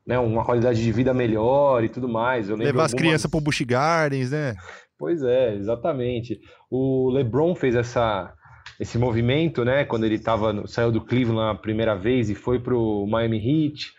né, 0.07 0.19
uma 0.19 0.45
qualidade 0.45 0.83
de 0.83 0.93
vida 0.93 1.13
melhor 1.13 1.85
e 1.85 1.89
tudo 1.89 2.09
mais. 2.09 2.49
Eu 2.49 2.57
Levar 2.57 2.85
as 2.85 2.95
crianças 2.95 3.31
para 3.31 3.39
o 3.39 3.41
Busch 3.41 3.63
Gardens, 3.63 4.31
né? 4.31 4.55
Pois 4.99 5.23
é, 5.23 5.55
exatamente. 5.55 6.41
O 6.71 7.11
LeBron 7.11 7.55
fez 7.55 7.75
essa, 7.75 8.33
esse 8.79 8.99
movimento, 8.99 9.65
né? 9.65 9.85
Quando 9.85 10.05
ele 10.05 10.19
tava, 10.19 10.67
saiu 10.67 10.93
do 10.93 11.01
Cleveland 11.01 11.57
a 11.57 11.61
primeira 11.61 11.97
vez 11.97 12.31
e 12.31 12.35
foi 12.35 12.61
para 12.61 12.77
o 12.77 13.07
Miami 13.07 13.39
Heat. 13.39 13.93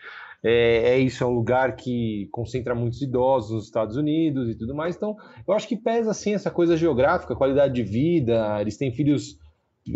É, 0.44 0.94
é, 0.94 0.98
isso, 0.98 1.22
é 1.22 1.26
um 1.26 1.34
lugar 1.34 1.76
que 1.76 2.28
concentra 2.32 2.74
muitos 2.74 3.00
idosos 3.00 3.52
nos 3.52 3.64
Estados 3.66 3.96
Unidos 3.96 4.48
e 4.48 4.56
tudo 4.56 4.74
mais. 4.74 4.96
Então, 4.96 5.16
eu 5.46 5.54
acho 5.54 5.68
que 5.68 5.76
pesa 5.76 6.10
assim 6.10 6.34
essa 6.34 6.50
coisa 6.50 6.76
geográfica, 6.76 7.36
qualidade 7.36 7.74
de 7.74 7.82
vida. 7.82 8.60
Eles 8.60 8.76
têm 8.76 8.92
filhos 8.92 9.38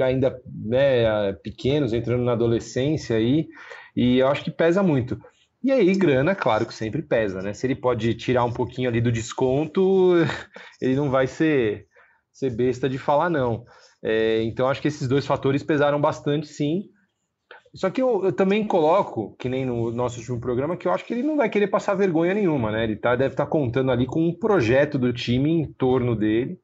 ainda 0.00 0.40
né, 0.52 1.32
pequenos, 1.42 1.92
entrando 1.92 2.24
na 2.24 2.32
adolescência 2.32 3.16
aí, 3.16 3.48
e 3.94 4.18
eu 4.18 4.28
acho 4.28 4.44
que 4.44 4.50
pesa 4.50 4.82
muito. 4.82 5.18
E 5.62 5.72
aí, 5.72 5.92
grana, 5.94 6.34
claro 6.34 6.66
que 6.66 6.74
sempre 6.74 7.02
pesa, 7.02 7.42
né? 7.42 7.52
Se 7.52 7.66
ele 7.66 7.74
pode 7.74 8.14
tirar 8.14 8.44
um 8.44 8.52
pouquinho 8.52 8.88
ali 8.88 9.00
do 9.00 9.10
desconto, 9.10 10.14
ele 10.80 10.94
não 10.94 11.10
vai 11.10 11.26
ser, 11.26 11.86
ser 12.32 12.50
besta 12.50 12.88
de 12.88 12.98
falar 12.98 13.28
não. 13.28 13.64
É, 14.02 14.42
então, 14.44 14.68
acho 14.68 14.80
que 14.80 14.88
esses 14.88 15.08
dois 15.08 15.26
fatores 15.26 15.62
pesaram 15.62 16.00
bastante, 16.00 16.46
sim. 16.46 16.84
Só 17.76 17.90
que 17.90 18.00
eu, 18.00 18.24
eu, 18.24 18.32
também 18.32 18.66
coloco, 18.66 19.36
que 19.38 19.50
nem 19.50 19.66
no 19.66 19.92
nosso 19.92 20.18
último 20.18 20.40
programa, 20.40 20.78
que 20.78 20.88
eu 20.88 20.92
acho 20.92 21.04
que 21.04 21.12
ele 21.12 21.22
não 21.22 21.36
vai 21.36 21.50
querer 21.50 21.66
passar 21.68 21.94
vergonha 21.94 22.32
nenhuma, 22.32 22.72
né? 22.72 22.84
Ele 22.84 22.96
tá, 22.96 23.14
deve 23.14 23.34
estar 23.34 23.44
tá 23.44 23.50
contando 23.50 23.90
ali 23.90 24.06
com 24.06 24.26
um 24.26 24.34
projeto 24.34 24.98
do 24.98 25.12
time 25.12 25.50
em 25.50 25.64
torno 25.66 26.16
dele, 26.16 26.58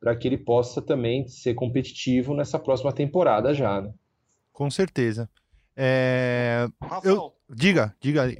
para 0.00 0.16
que 0.16 0.26
ele 0.26 0.36
possa 0.36 0.82
também 0.82 1.28
ser 1.28 1.54
competitivo 1.54 2.34
nessa 2.34 2.58
próxima 2.58 2.92
temporada 2.92 3.54
já, 3.54 3.80
né? 3.80 3.92
Com 4.52 4.68
certeza. 4.68 5.30
É... 5.76 6.66
Eu... 7.04 7.32
Diga, 7.48 7.94
diga 8.00 8.22
aí. 8.22 8.38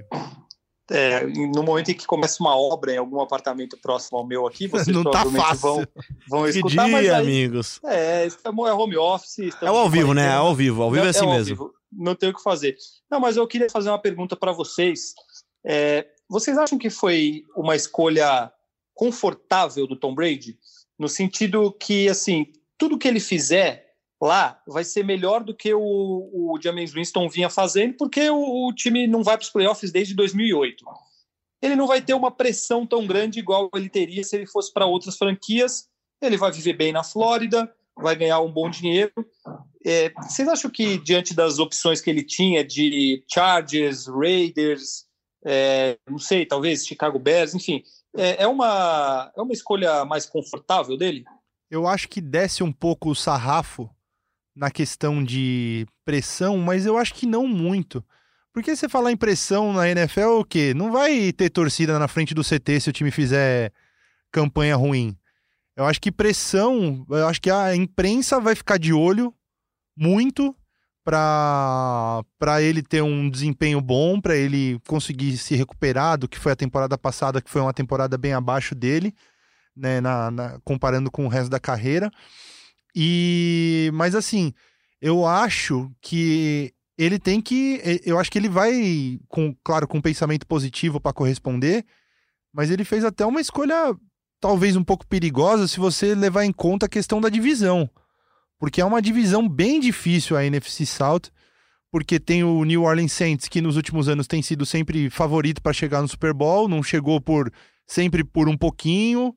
É, 0.90 1.24
no 1.24 1.62
momento 1.62 1.92
em 1.92 1.94
que 1.94 2.04
começa 2.04 2.42
uma 2.42 2.56
obra 2.56 2.92
em 2.92 2.96
algum 2.96 3.20
apartamento 3.20 3.78
próximo 3.80 4.18
ao 4.18 4.26
meu 4.26 4.44
aqui, 4.44 4.66
vocês 4.66 4.88
não 4.94 5.04
tá 5.04 5.22
provavelmente 5.22 5.46
fácil. 5.46 5.60
vão, 5.60 5.86
vão 6.28 6.42
que 6.44 6.50
escutar. 6.50 6.84
dia, 6.84 6.92
mas 6.92 7.08
aí, 7.08 7.10
amigos. 7.10 7.80
É, 7.84 8.26
estamos, 8.26 8.68
é 8.68 8.72
home 8.72 8.96
office. 8.96 9.38
É 9.62 9.66
ao 9.68 9.88
vivo, 9.88 10.12
né? 10.12 10.26
É 10.26 10.32
ao 10.32 10.52
vivo. 10.52 10.82
Ao 10.82 10.90
vivo 10.90 11.04
é, 11.04 11.06
é 11.06 11.10
assim 11.10 11.26
mesmo. 11.26 11.44
Vivo. 11.44 11.74
Não 11.92 12.16
tem 12.16 12.30
o 12.30 12.34
que 12.34 12.42
fazer. 12.42 12.76
Não, 13.08 13.20
mas 13.20 13.36
eu 13.36 13.46
queria 13.46 13.70
fazer 13.70 13.88
uma 13.88 14.00
pergunta 14.00 14.34
para 14.34 14.50
vocês. 14.50 15.14
É, 15.64 16.06
vocês 16.28 16.58
acham 16.58 16.76
que 16.76 16.90
foi 16.90 17.44
uma 17.56 17.76
escolha 17.76 18.52
confortável 18.92 19.86
do 19.86 19.96
Tom 19.96 20.12
Brady? 20.12 20.58
No 20.98 21.08
sentido 21.08 21.72
que, 21.72 22.08
assim, 22.08 22.46
tudo 22.76 22.98
que 22.98 23.06
ele 23.06 23.20
fizer 23.20 23.89
lá 24.20 24.60
vai 24.66 24.84
ser 24.84 25.04
melhor 25.04 25.42
do 25.42 25.54
que 25.54 25.72
o, 25.72 25.80
o 25.80 26.58
James 26.62 26.92
Winston 26.92 27.28
vinha 27.28 27.48
fazendo, 27.48 27.94
porque 27.96 28.28
o, 28.28 28.68
o 28.68 28.74
time 28.74 29.06
não 29.06 29.22
vai 29.22 29.36
para 29.36 29.44
os 29.44 29.50
playoffs 29.50 29.90
desde 29.90 30.14
2008. 30.14 30.84
Ele 31.62 31.76
não 31.76 31.86
vai 31.86 32.00
ter 32.00 32.14
uma 32.14 32.30
pressão 32.30 32.86
tão 32.86 33.06
grande 33.06 33.38
igual 33.38 33.70
ele 33.74 33.88
teria 33.88 34.24
se 34.24 34.36
ele 34.36 34.46
fosse 34.46 34.72
para 34.72 34.86
outras 34.86 35.16
franquias. 35.16 35.88
Ele 36.22 36.36
vai 36.36 36.52
viver 36.52 36.74
bem 36.74 36.92
na 36.92 37.02
Flórida, 37.02 37.72
vai 37.96 38.16
ganhar 38.16 38.40
um 38.40 38.52
bom 38.52 38.68
dinheiro. 38.70 39.12
É, 39.84 40.10
vocês 40.22 40.48
acham 40.48 40.70
que, 40.70 40.98
diante 40.98 41.34
das 41.34 41.58
opções 41.58 42.00
que 42.00 42.10
ele 42.10 42.22
tinha 42.22 42.64
de 42.64 43.24
Chargers, 43.32 44.06
Raiders, 44.06 45.06
é, 45.44 45.98
não 46.08 46.18
sei, 46.18 46.44
talvez 46.44 46.86
Chicago 46.86 47.18
Bears, 47.18 47.54
enfim, 47.54 47.82
é, 48.16 48.42
é, 48.42 48.46
uma, 48.46 49.32
é 49.34 49.40
uma 49.40 49.52
escolha 49.52 50.04
mais 50.04 50.26
confortável 50.26 50.96
dele? 50.96 51.24
Eu 51.70 51.86
acho 51.86 52.08
que 52.08 52.20
desce 52.20 52.62
um 52.62 52.72
pouco 52.72 53.10
o 53.10 53.14
sarrafo 53.14 53.88
na 54.60 54.70
questão 54.70 55.24
de 55.24 55.86
pressão, 56.04 56.58
mas 56.58 56.84
eu 56.84 56.98
acho 56.98 57.14
que 57.14 57.24
não 57.24 57.46
muito. 57.46 58.04
Porque 58.52 58.76
você 58.76 58.90
falar 58.90 59.10
em 59.10 59.16
pressão 59.16 59.72
na 59.72 59.88
NFL, 59.88 60.40
o 60.40 60.44
quê? 60.44 60.74
Não 60.74 60.92
vai 60.92 61.32
ter 61.32 61.48
torcida 61.48 61.98
na 61.98 62.06
frente 62.06 62.34
do 62.34 62.44
CT 62.44 62.78
se 62.78 62.90
o 62.90 62.92
time 62.92 63.10
fizer 63.10 63.72
campanha 64.30 64.76
ruim. 64.76 65.16
Eu 65.74 65.86
acho 65.86 65.98
que 65.98 66.12
pressão, 66.12 67.06
eu 67.08 67.26
acho 67.26 67.40
que 67.40 67.50
a 67.50 67.74
imprensa 67.74 68.38
vai 68.38 68.54
ficar 68.54 68.78
de 68.78 68.92
olho 68.92 69.34
muito 69.96 70.54
para 71.02 72.22
ele 72.60 72.82
ter 72.82 73.00
um 73.00 73.30
desempenho 73.30 73.80
bom, 73.80 74.20
para 74.20 74.36
ele 74.36 74.78
conseguir 74.86 75.38
se 75.38 75.56
recuperar 75.56 76.18
do 76.18 76.28
que 76.28 76.38
foi 76.38 76.52
a 76.52 76.56
temporada 76.56 76.98
passada, 76.98 77.40
que 77.40 77.48
foi 77.48 77.62
uma 77.62 77.72
temporada 77.72 78.18
bem 78.18 78.34
abaixo 78.34 78.74
dele, 78.74 79.14
né, 79.74 80.02
na, 80.02 80.30
na 80.30 80.60
comparando 80.64 81.10
com 81.10 81.24
o 81.24 81.28
resto 81.28 81.48
da 81.48 81.58
carreira. 81.58 82.10
E 82.94 83.90
mas 83.94 84.14
assim, 84.14 84.52
eu 85.00 85.26
acho 85.26 85.90
que 86.00 86.72
ele 86.98 87.18
tem 87.18 87.40
que, 87.40 87.80
eu 88.04 88.18
acho 88.18 88.30
que 88.30 88.38
ele 88.38 88.48
vai 88.48 89.18
com, 89.28 89.54
claro, 89.64 89.88
com 89.88 89.98
um 89.98 90.02
pensamento 90.02 90.46
positivo 90.46 91.00
para 91.00 91.14
corresponder, 91.14 91.84
mas 92.52 92.70
ele 92.70 92.84
fez 92.84 93.04
até 93.04 93.24
uma 93.24 93.40
escolha 93.40 93.96
talvez 94.40 94.76
um 94.76 94.84
pouco 94.84 95.06
perigosa 95.06 95.66
se 95.66 95.78
você 95.78 96.14
levar 96.14 96.44
em 96.44 96.52
conta 96.52 96.86
a 96.86 96.88
questão 96.88 97.20
da 97.20 97.28
divisão. 97.28 97.88
Porque 98.58 98.80
é 98.80 98.84
uma 98.84 99.00
divisão 99.00 99.48
bem 99.48 99.80
difícil 99.80 100.36
a 100.36 100.44
NFC 100.44 100.84
South, 100.84 101.30
porque 101.90 102.20
tem 102.20 102.44
o 102.44 102.64
New 102.64 102.82
Orleans 102.82 103.12
Saints 103.12 103.48
que 103.48 103.62
nos 103.62 103.76
últimos 103.76 104.08
anos 104.08 104.26
tem 104.26 104.42
sido 104.42 104.66
sempre 104.66 105.08
favorito 105.08 105.62
para 105.62 105.72
chegar 105.72 106.02
no 106.02 106.08
Super 106.08 106.34
Bowl, 106.34 106.68
não 106.68 106.82
chegou 106.82 107.20
por 107.20 107.50
sempre 107.86 108.22
por 108.22 108.48
um 108.48 108.56
pouquinho. 108.56 109.34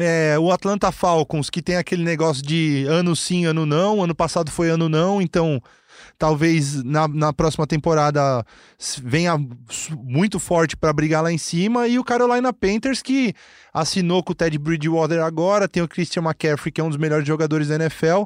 É, 0.00 0.38
o 0.38 0.50
Atlanta 0.52 0.92
Falcons, 0.92 1.50
que 1.50 1.62
tem 1.62 1.76
aquele 1.76 2.04
negócio 2.04 2.42
de 2.42 2.84
ano 2.88 3.14
sim, 3.14 3.44
ano 3.44 3.64
não. 3.64 4.02
Ano 4.02 4.14
passado 4.14 4.50
foi 4.50 4.70
ano 4.70 4.88
não, 4.88 5.20
então 5.20 5.60
talvez 6.18 6.82
na, 6.84 7.06
na 7.08 7.32
próxima 7.32 7.66
temporada 7.66 8.44
venha 9.02 9.36
muito 10.04 10.38
forte 10.38 10.76
para 10.76 10.92
brigar 10.92 11.22
lá 11.22 11.32
em 11.32 11.38
cima. 11.38 11.86
E 11.86 11.98
o 11.98 12.04
Carolina 12.04 12.52
Panthers, 12.52 13.02
que 13.02 13.34
assinou 13.72 14.22
com 14.22 14.32
o 14.32 14.34
Ted 14.34 14.56
Bridgewater 14.58 15.22
agora, 15.22 15.68
tem 15.68 15.82
o 15.82 15.88
Christian 15.88 16.22
McCaffrey, 16.22 16.72
que 16.72 16.80
é 16.80 16.84
um 16.84 16.88
dos 16.88 16.98
melhores 16.98 17.26
jogadores 17.26 17.68
da 17.68 17.76
NFL. 17.76 18.24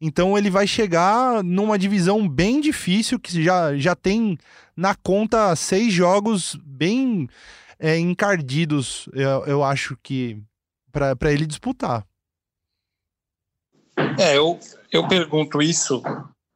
Então 0.00 0.36
ele 0.36 0.50
vai 0.50 0.66
chegar 0.66 1.42
numa 1.42 1.78
divisão 1.78 2.28
bem 2.28 2.60
difícil, 2.60 3.18
que 3.18 3.42
já, 3.42 3.76
já 3.76 3.94
tem 3.94 4.38
na 4.76 4.94
conta 4.94 5.56
seis 5.56 5.92
jogos 5.92 6.58
bem 6.62 7.28
é, 7.78 7.98
encardidos, 7.98 9.08
eu, 9.12 9.44
eu 9.46 9.64
acho 9.64 9.96
que 10.02 10.38
para 11.18 11.32
ele 11.32 11.46
disputar. 11.46 12.06
É, 14.18 14.36
eu, 14.36 14.58
eu 14.90 15.06
pergunto 15.06 15.60
isso 15.60 16.02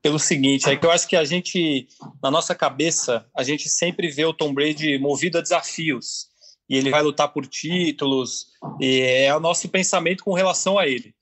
pelo 0.02 0.18
seguinte, 0.18 0.68
é 0.68 0.76
que 0.76 0.87
eu 0.87 0.90
acho 0.90 1.06
que 1.06 1.16
a 1.16 1.25
gente, 1.25 1.87
na 2.23 2.30
nossa 2.30 2.54
cabeça, 2.54 3.26
a 3.37 3.42
gente 3.42 3.68
sempre 3.68 4.09
vê 4.09 4.25
o 4.25 4.32
Tom 4.32 4.54
Brady 4.54 4.99
movido 4.99 5.37
a 5.37 5.42
desafios 5.42 6.28
e 6.68 6.76
ele 6.76 6.90
vai 6.90 7.02
lutar 7.02 7.28
por 7.28 7.47
títulos 7.47 8.47
e 8.80 9.00
é 9.00 9.37
o 9.37 9.40
nosso 9.40 9.68
pensamento 9.68 10.25
com 10.25 10.32
relação 10.32 10.78
a 10.78 10.87
ele. 10.87 11.14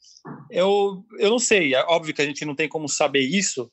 Eu, 0.51 1.05
eu 1.19 1.31
não 1.31 1.39
sei, 1.39 1.75
é 1.75 1.83
óbvio 1.87 2.15
que 2.15 2.23
a 2.23 2.27
gente 2.27 2.45
não 2.45 2.55
tem 2.55 2.69
como 2.69 2.89
saber 2.89 3.21
isso, 3.21 3.69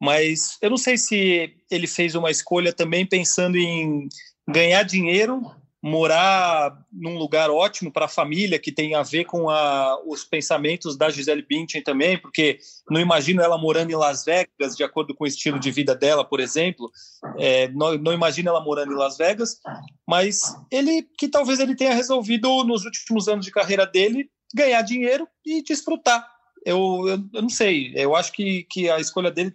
mas 0.00 0.56
eu 0.62 0.70
não 0.70 0.78
sei 0.78 0.96
se 0.96 1.54
ele 1.70 1.86
fez 1.86 2.14
uma 2.14 2.30
escolha 2.30 2.72
também 2.72 3.04
pensando 3.04 3.56
em 3.56 4.08
ganhar 4.48 4.84
dinheiro 4.84 5.42
morar 5.86 6.84
num 6.92 7.16
lugar 7.16 7.48
ótimo 7.48 7.92
para 7.92 8.06
a 8.06 8.08
família, 8.08 8.58
que 8.58 8.72
tem 8.72 8.96
a 8.96 9.04
ver 9.04 9.24
com 9.24 9.48
a, 9.48 9.96
os 10.04 10.24
pensamentos 10.24 10.96
da 10.96 11.08
Gisele 11.08 11.46
Bündchen 11.48 11.80
também, 11.80 12.18
porque 12.18 12.58
não 12.90 13.00
imagino 13.00 13.40
ela 13.40 13.56
morando 13.56 13.92
em 13.92 13.94
Las 13.94 14.24
Vegas, 14.24 14.76
de 14.76 14.82
acordo 14.82 15.14
com 15.14 15.22
o 15.22 15.28
estilo 15.28 15.60
de 15.60 15.70
vida 15.70 15.94
dela, 15.94 16.24
por 16.24 16.40
exemplo, 16.40 16.90
é, 17.38 17.68
não, 17.68 17.96
não 17.98 18.12
imagino 18.12 18.48
ela 18.48 18.60
morando 18.60 18.92
em 18.92 18.96
Las 18.96 19.16
Vegas, 19.16 19.60
mas 20.08 20.40
ele, 20.72 21.06
que 21.16 21.28
talvez 21.28 21.60
ele 21.60 21.76
tenha 21.76 21.94
resolvido 21.94 22.64
nos 22.64 22.84
últimos 22.84 23.28
anos 23.28 23.46
de 23.46 23.52
carreira 23.52 23.86
dele, 23.86 24.28
ganhar 24.52 24.82
dinheiro 24.82 25.28
e 25.46 25.62
desfrutar. 25.62 26.28
Eu, 26.64 27.04
eu, 27.06 27.24
eu 27.32 27.42
não 27.42 27.48
sei, 27.48 27.92
eu 27.94 28.16
acho 28.16 28.32
que, 28.32 28.66
que 28.68 28.90
a 28.90 28.98
escolha 28.98 29.30
dele 29.30 29.54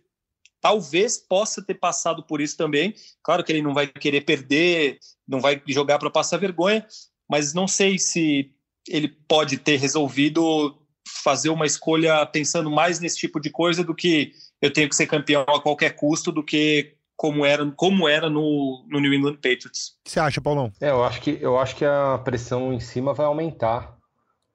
talvez 0.62 1.18
possa 1.18 1.62
ter 1.62 1.74
passado 1.74 2.24
por 2.24 2.40
isso 2.40 2.56
também. 2.56 2.94
Claro 3.24 3.44
que 3.44 3.52
ele 3.52 3.62
não 3.62 3.74
vai 3.74 3.88
querer 3.88 4.22
perder, 4.22 5.00
não 5.28 5.42
vai 5.42 5.62
jogar 5.68 5.98
para 5.98 6.10
passar 6.10 6.38
vergonha, 6.38 6.86
mas 7.30 7.54
não 7.54 7.68
sei 7.68 7.98
se 7.98 8.52
ele 8.88 9.08
pode 9.08 9.58
ter 9.58 9.78
resolvido 9.78 10.78
fazer 11.24 11.50
uma 11.50 11.66
escolha 11.66 12.26
pensando 12.26 12.70
mais 12.70 13.00
nesse 13.00 13.18
tipo 13.18 13.40
de 13.40 13.50
coisa 13.50 13.84
do 13.84 13.96
que 13.96 14.32
eu 14.62 14.72
tenho 14.72 14.88
que 14.88 14.96
ser 14.96 15.08
campeão 15.08 15.42
a 15.42 15.62
qualquer 15.62 15.96
custo 15.96 16.32
do 16.32 16.44
que 16.44 16.96
como 17.16 17.46
era, 17.46 17.70
como 17.72 18.08
era 18.08 18.30
no, 18.30 18.86
no 18.90 19.00
New 19.00 19.14
England 19.14 19.36
Patriots. 19.36 19.98
O 20.00 20.06
que 20.06 20.12
você 20.12 20.20
acha, 20.20 20.42
Paulão? 20.42 20.72
É, 20.80 20.90
eu 20.90 21.04
acho 21.04 21.22
que 21.22 21.38
eu 21.40 21.58
acho 21.60 21.76
que 21.76 21.86
a 21.86 22.20
pressão 22.24 22.74
em 22.74 22.80
cima 22.80 23.14
vai 23.14 23.26
aumentar, 23.26 23.96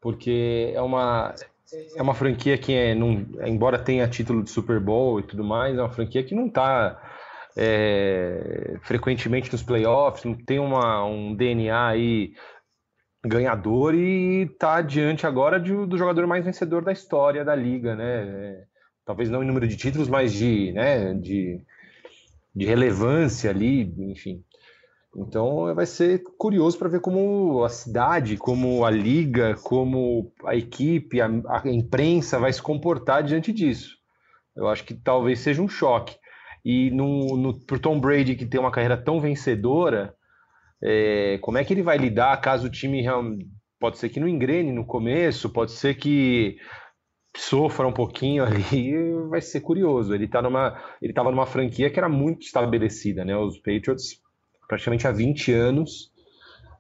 porque 0.00 0.72
é 0.74 0.80
uma 0.80 1.34
é 1.96 2.02
uma 2.02 2.14
franquia 2.14 2.56
que 2.56 2.72
é, 2.72 2.94
não, 2.94 3.26
embora 3.44 3.78
tenha 3.78 4.08
título 4.08 4.42
de 4.42 4.50
Super 4.50 4.78
Bowl 4.78 5.18
e 5.18 5.22
tudo 5.22 5.42
mais, 5.42 5.76
é 5.76 5.80
uma 5.80 5.90
franquia 5.90 6.22
que 6.22 6.34
não 6.34 6.46
está 6.46 7.00
é, 7.56 8.76
frequentemente 8.82 9.50
nos 9.50 9.62
playoffs, 9.62 10.24
não 10.24 10.34
tem 10.34 10.58
uma, 10.58 11.04
um 11.04 11.34
DNA 11.34 11.88
aí 11.88 12.34
ganhador 13.24 13.94
e 13.94 14.42
está 14.42 14.80
diante 14.80 15.26
agora 15.26 15.58
de, 15.58 15.72
do 15.86 15.98
jogador 15.98 16.26
mais 16.26 16.44
vencedor 16.44 16.84
da 16.84 16.92
história 16.92 17.44
da 17.44 17.54
liga, 17.54 17.96
né? 17.96 18.64
Talvez 19.04 19.28
não 19.28 19.42
em 19.42 19.46
número 19.46 19.66
de 19.66 19.76
títulos, 19.76 20.08
mas 20.08 20.32
de, 20.32 20.72
né, 20.72 21.14
de, 21.14 21.60
de 22.54 22.66
relevância 22.66 23.50
ali, 23.50 23.92
enfim. 24.10 24.44
Então 25.18 25.74
vai 25.74 25.86
ser 25.86 26.22
curioso 26.36 26.78
para 26.78 26.90
ver 26.90 27.00
como 27.00 27.64
a 27.64 27.70
cidade, 27.70 28.36
como 28.36 28.84
a 28.84 28.90
liga, 28.90 29.54
como 29.62 30.30
a 30.44 30.54
equipe, 30.54 31.22
a, 31.22 31.26
a 31.48 31.62
imprensa 31.68 32.38
vai 32.38 32.52
se 32.52 32.60
comportar 32.60 33.22
diante 33.22 33.50
disso. 33.50 33.96
Eu 34.54 34.68
acho 34.68 34.84
que 34.84 34.92
talvez 34.92 35.38
seja 35.40 35.62
um 35.62 35.68
choque. 35.68 36.16
E 36.62 36.90
no, 36.90 37.36
no, 37.36 37.58
Tom 37.58 37.98
Brady, 37.98 38.34
que 38.34 38.44
tem 38.44 38.60
uma 38.60 38.70
carreira 38.70 38.96
tão 38.96 39.18
vencedora, 39.18 40.14
é, 40.82 41.38
como 41.40 41.56
é 41.56 41.64
que 41.64 41.72
ele 41.72 41.82
vai 41.82 41.96
lidar 41.96 42.38
caso 42.40 42.66
o 42.66 42.70
time 42.70 43.02
pode 43.80 43.96
ser 43.96 44.10
que 44.10 44.20
não 44.20 44.28
engrene 44.28 44.72
no 44.72 44.84
começo, 44.84 45.48
pode 45.48 45.72
ser 45.72 45.94
que 45.94 46.58
sofra 47.34 47.86
um 47.86 47.92
pouquinho 47.92 48.44
ali, 48.44 48.92
vai 49.30 49.40
ser 49.40 49.60
curioso. 49.60 50.14
Ele 50.14 50.28
tá 50.28 50.42
numa, 50.42 50.78
ele 51.00 51.12
estava 51.12 51.30
numa 51.30 51.46
franquia 51.46 51.88
que 51.88 51.98
era 51.98 52.08
muito 52.08 52.42
estabelecida, 52.42 53.24
né? 53.24 53.34
Os 53.34 53.56
Patriots 53.58 54.25
praticamente 54.66 55.06
há 55.06 55.12
20 55.12 55.52
anos 55.52 56.12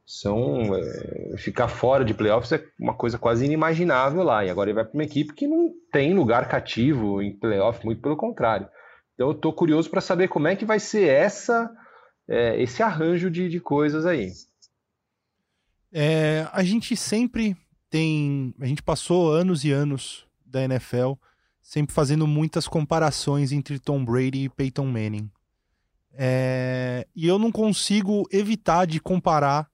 são 0.04 0.74
é, 0.74 1.34
ficar 1.36 1.68
fora 1.68 2.04
de 2.04 2.14
playoffs 2.14 2.52
é 2.52 2.64
uma 2.78 2.94
coisa 2.94 3.18
quase 3.18 3.44
inimaginável 3.44 4.22
lá. 4.22 4.44
E 4.44 4.50
agora 4.50 4.70
ele 4.70 4.76
vai 4.76 4.84
para 4.84 4.94
uma 4.94 5.04
equipe 5.04 5.34
que 5.34 5.48
não 5.48 5.72
tem 5.90 6.14
lugar 6.14 6.48
cativo 6.48 7.20
em 7.20 7.36
playoff, 7.36 7.84
muito 7.84 8.00
pelo 8.00 8.16
contrário. 8.16 8.68
Então 9.14 9.28
eu 9.28 9.32
estou 9.32 9.52
curioso 9.52 9.90
para 9.90 10.00
saber 10.00 10.28
como 10.28 10.46
é 10.46 10.54
que 10.54 10.64
vai 10.64 10.78
ser 10.78 11.08
essa 11.08 11.70
é, 12.28 12.60
esse 12.60 12.82
arranjo 12.82 13.30
de, 13.30 13.48
de 13.48 13.60
coisas 13.60 14.06
aí. 14.06 14.32
É, 15.92 16.46
a 16.52 16.62
gente 16.62 16.96
sempre 16.96 17.56
tem, 17.88 18.54
a 18.60 18.66
gente 18.66 18.82
passou 18.82 19.32
anos 19.32 19.64
e 19.64 19.72
anos 19.72 20.26
da 20.44 20.62
NFL 20.62 21.12
sempre 21.62 21.94
fazendo 21.94 22.26
muitas 22.26 22.68
comparações 22.68 23.50
entre 23.50 23.78
Tom 23.78 24.04
Brady 24.04 24.44
e 24.44 24.48
Peyton 24.48 24.86
Manning. 24.86 25.30
É, 26.18 27.06
e 27.14 27.26
eu 27.26 27.38
não 27.38 27.52
consigo 27.52 28.26
evitar 28.32 28.86
de 28.86 28.98
comparar 29.00 29.68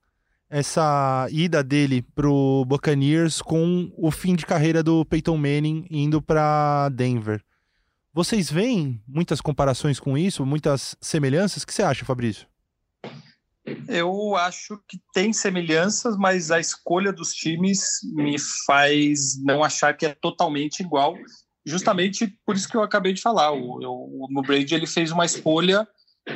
essa 0.50 1.26
ida 1.30 1.62
dele 1.62 2.02
pro 2.14 2.64
Buccaneers 2.66 3.40
com 3.40 3.90
o 3.96 4.10
fim 4.10 4.34
de 4.34 4.44
carreira 4.44 4.82
do 4.82 5.04
Peyton 5.04 5.36
Manning 5.36 5.86
indo 5.90 6.20
para 6.20 6.90
Denver. 6.90 7.42
Vocês 8.12 8.50
veem 8.50 9.02
muitas 9.08 9.40
comparações 9.40 9.98
com 9.98 10.18
isso, 10.18 10.44
muitas 10.44 10.94
semelhanças? 11.00 11.62
O 11.62 11.66
que 11.66 11.72
você 11.72 11.82
acha, 11.82 12.04
Fabrício? 12.04 12.46
Eu 13.88 14.36
acho 14.36 14.76
que 14.88 15.00
tem 15.14 15.32
semelhanças, 15.32 16.16
mas 16.18 16.50
a 16.50 16.60
escolha 16.60 17.12
dos 17.12 17.32
times 17.32 18.00
me 18.12 18.36
faz 18.66 19.42
não 19.42 19.64
achar 19.64 19.96
que 19.96 20.04
é 20.04 20.14
totalmente 20.14 20.80
igual. 20.80 21.16
Justamente 21.64 22.36
por 22.44 22.56
isso 22.56 22.68
que 22.68 22.76
eu 22.76 22.82
acabei 22.82 23.14
de 23.14 23.22
falar. 23.22 23.52
O, 23.52 23.78
o, 23.80 24.26
o 24.38 24.42
Brady 24.42 24.74
ele 24.74 24.86
fez 24.86 25.12
uma 25.12 25.24
escolha 25.24 25.88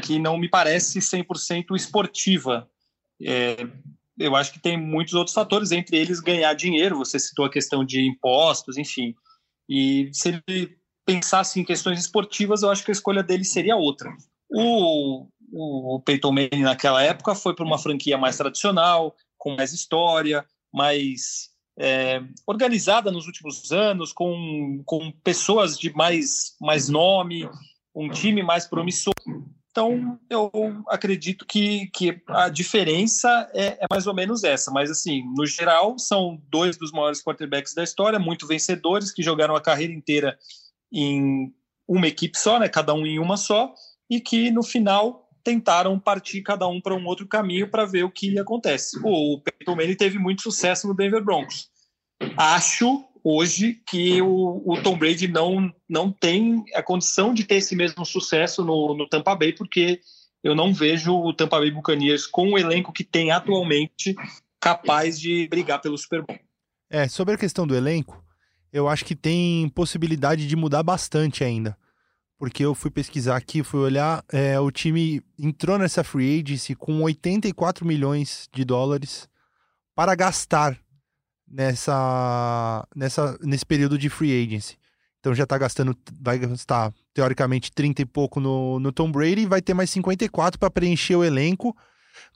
que 0.02 0.18
não 0.18 0.36
me 0.36 0.48
parece 0.48 0.98
100% 0.98 1.74
esportiva. 1.74 2.68
É, 3.22 3.56
eu 4.18 4.34
acho 4.34 4.52
que 4.52 4.58
tem 4.58 4.76
muitos 4.76 5.14
outros 5.14 5.34
fatores, 5.34 5.72
entre 5.72 5.96
eles 5.96 6.20
ganhar 6.20 6.54
dinheiro. 6.54 6.98
Você 6.98 7.18
citou 7.18 7.44
a 7.44 7.50
questão 7.50 7.84
de 7.84 8.00
impostos, 8.00 8.76
enfim. 8.76 9.14
E 9.68 10.10
se 10.12 10.28
ele 10.28 10.76
pensasse 11.04 11.60
em 11.60 11.64
questões 11.64 12.00
esportivas, 12.00 12.62
eu 12.62 12.70
acho 12.70 12.84
que 12.84 12.90
a 12.90 12.92
escolha 12.92 13.22
dele 13.22 13.44
seria 13.44 13.76
outra. 13.76 14.10
O, 14.50 15.28
o 15.52 16.00
Peyton 16.04 16.32
Manning 16.32 16.62
naquela 16.62 17.02
época 17.02 17.34
foi 17.34 17.54
para 17.54 17.64
uma 17.64 17.78
franquia 17.78 18.18
mais 18.18 18.36
tradicional, 18.36 19.14
com 19.38 19.54
mais 19.54 19.72
história, 19.72 20.44
mais 20.72 21.50
é, 21.78 22.22
organizada 22.46 23.10
nos 23.10 23.26
últimos 23.26 23.70
anos, 23.70 24.12
com, 24.12 24.82
com 24.84 25.12
pessoas 25.22 25.78
de 25.78 25.92
mais, 25.92 26.56
mais 26.60 26.88
nome, 26.88 27.48
um 27.94 28.10
time 28.10 28.42
mais 28.42 28.66
promissor. 28.66 29.14
Então, 29.76 30.18
eu 30.30 30.50
acredito 30.88 31.44
que, 31.44 31.90
que 31.92 32.18
a 32.28 32.48
diferença 32.48 33.28
é, 33.52 33.76
é, 33.78 33.86
mais 33.90 34.06
ou 34.06 34.14
menos 34.14 34.42
essa. 34.42 34.70
Mas, 34.70 34.90
assim, 34.90 35.22
no 35.36 35.44
geral, 35.44 35.98
são 35.98 36.40
dois 36.48 36.78
dos 36.78 36.90
maiores 36.92 37.22
quarterbacks 37.22 37.74
da 37.74 37.84
história, 37.84 38.18
muito 38.18 38.46
vencedores, 38.46 39.12
que 39.12 39.22
jogaram 39.22 39.54
a 39.54 39.60
carreira 39.60 39.92
inteira 39.92 40.38
em 40.90 41.52
uma 41.86 42.06
equipe 42.06 42.38
só, 42.38 42.58
né, 42.58 42.70
cada 42.70 42.94
um 42.94 43.04
em 43.04 43.18
uma 43.18 43.36
só, 43.36 43.74
e 44.08 44.18
que 44.18 44.50
no 44.50 44.62
final 44.62 45.28
tentaram 45.44 46.00
partir 46.00 46.40
cada 46.40 46.66
um 46.66 46.80
para 46.80 46.94
um 46.94 47.06
outro 47.06 47.28
caminho 47.28 47.70
para 47.70 47.84
ver 47.84 48.04
o 48.04 48.10
que 48.10 48.38
acontece. 48.38 48.98
O 49.04 49.42
Peyton 49.42 49.76
Manning 49.76 49.94
teve 49.94 50.18
muito 50.18 50.40
sucesso 50.40 50.88
no 50.88 50.94
Denver 50.94 51.22
Broncos. 51.22 51.68
Acho 52.34 53.04
hoje 53.28 53.82
que 53.84 54.22
o, 54.22 54.62
o, 54.64 54.80
Tom 54.80 54.96
Brady 54.96 55.26
não, 55.26 55.68
não 55.88 56.12
tem 56.12 56.64
a 56.76 56.80
condição 56.80 57.34
de 57.34 57.42
ter 57.42 57.56
esse 57.56 57.74
mesmo 57.74 58.06
sucesso 58.06 58.64
no, 58.64 58.96
no 58.96 59.08
Tampa 59.08 59.34
Bay, 59.34 59.52
porque 59.52 59.98
eu 60.44 60.54
não 60.54 60.72
vejo 60.72 61.12
o 61.12 61.34
Tampa 61.34 61.58
Bay 61.58 61.72
Buccaneers 61.72 62.24
com 62.24 62.52
o 62.52 62.58
elenco 62.58 62.92
que 62.92 63.02
tem 63.02 63.32
atualmente 63.32 64.14
capaz 64.60 65.18
de 65.18 65.48
brigar 65.48 65.80
pelo 65.80 65.98
Super 65.98 66.22
Bowl. 66.22 66.38
É, 66.88 67.08
sobre 67.08 67.34
a 67.34 67.38
questão 67.38 67.66
do 67.66 67.74
elenco, 67.74 68.24
eu 68.72 68.86
acho 68.86 69.04
que 69.04 69.16
tem 69.16 69.68
possibilidade 69.70 70.46
de 70.46 70.54
mudar 70.54 70.84
bastante 70.84 71.42
ainda. 71.42 71.76
Porque 72.38 72.64
eu 72.64 72.76
fui 72.76 72.92
pesquisar 72.92 73.36
aqui, 73.36 73.64
fui 73.64 73.80
olhar, 73.80 74.24
é, 74.30 74.60
o 74.60 74.70
time 74.70 75.20
entrou 75.36 75.76
nessa 75.78 76.04
free 76.04 76.40
agency 76.40 76.76
com 76.76 77.02
84 77.02 77.84
milhões 77.84 78.48
de 78.54 78.64
dólares 78.64 79.28
para 79.96 80.14
gastar 80.14 80.78
nessa, 81.46 82.86
nessa, 82.94 83.38
nesse 83.42 83.64
período 83.64 83.96
de 83.96 84.08
free 84.08 84.44
agency. 84.44 84.76
Então 85.20 85.34
já 85.34 85.46
tá 85.46 85.58
gastando, 85.58 85.96
vai 86.20 86.38
gastar 86.38 86.92
teoricamente 87.12 87.72
30 87.72 88.02
e 88.02 88.06
pouco 88.06 88.38
no, 88.38 88.78
no 88.78 88.92
Tom 88.92 89.10
Brady 89.10 89.42
e 89.42 89.46
vai 89.46 89.60
ter 89.60 89.74
mais 89.74 89.90
54 89.90 90.58
para 90.58 90.70
preencher 90.70 91.16
o 91.16 91.24
elenco 91.24 91.76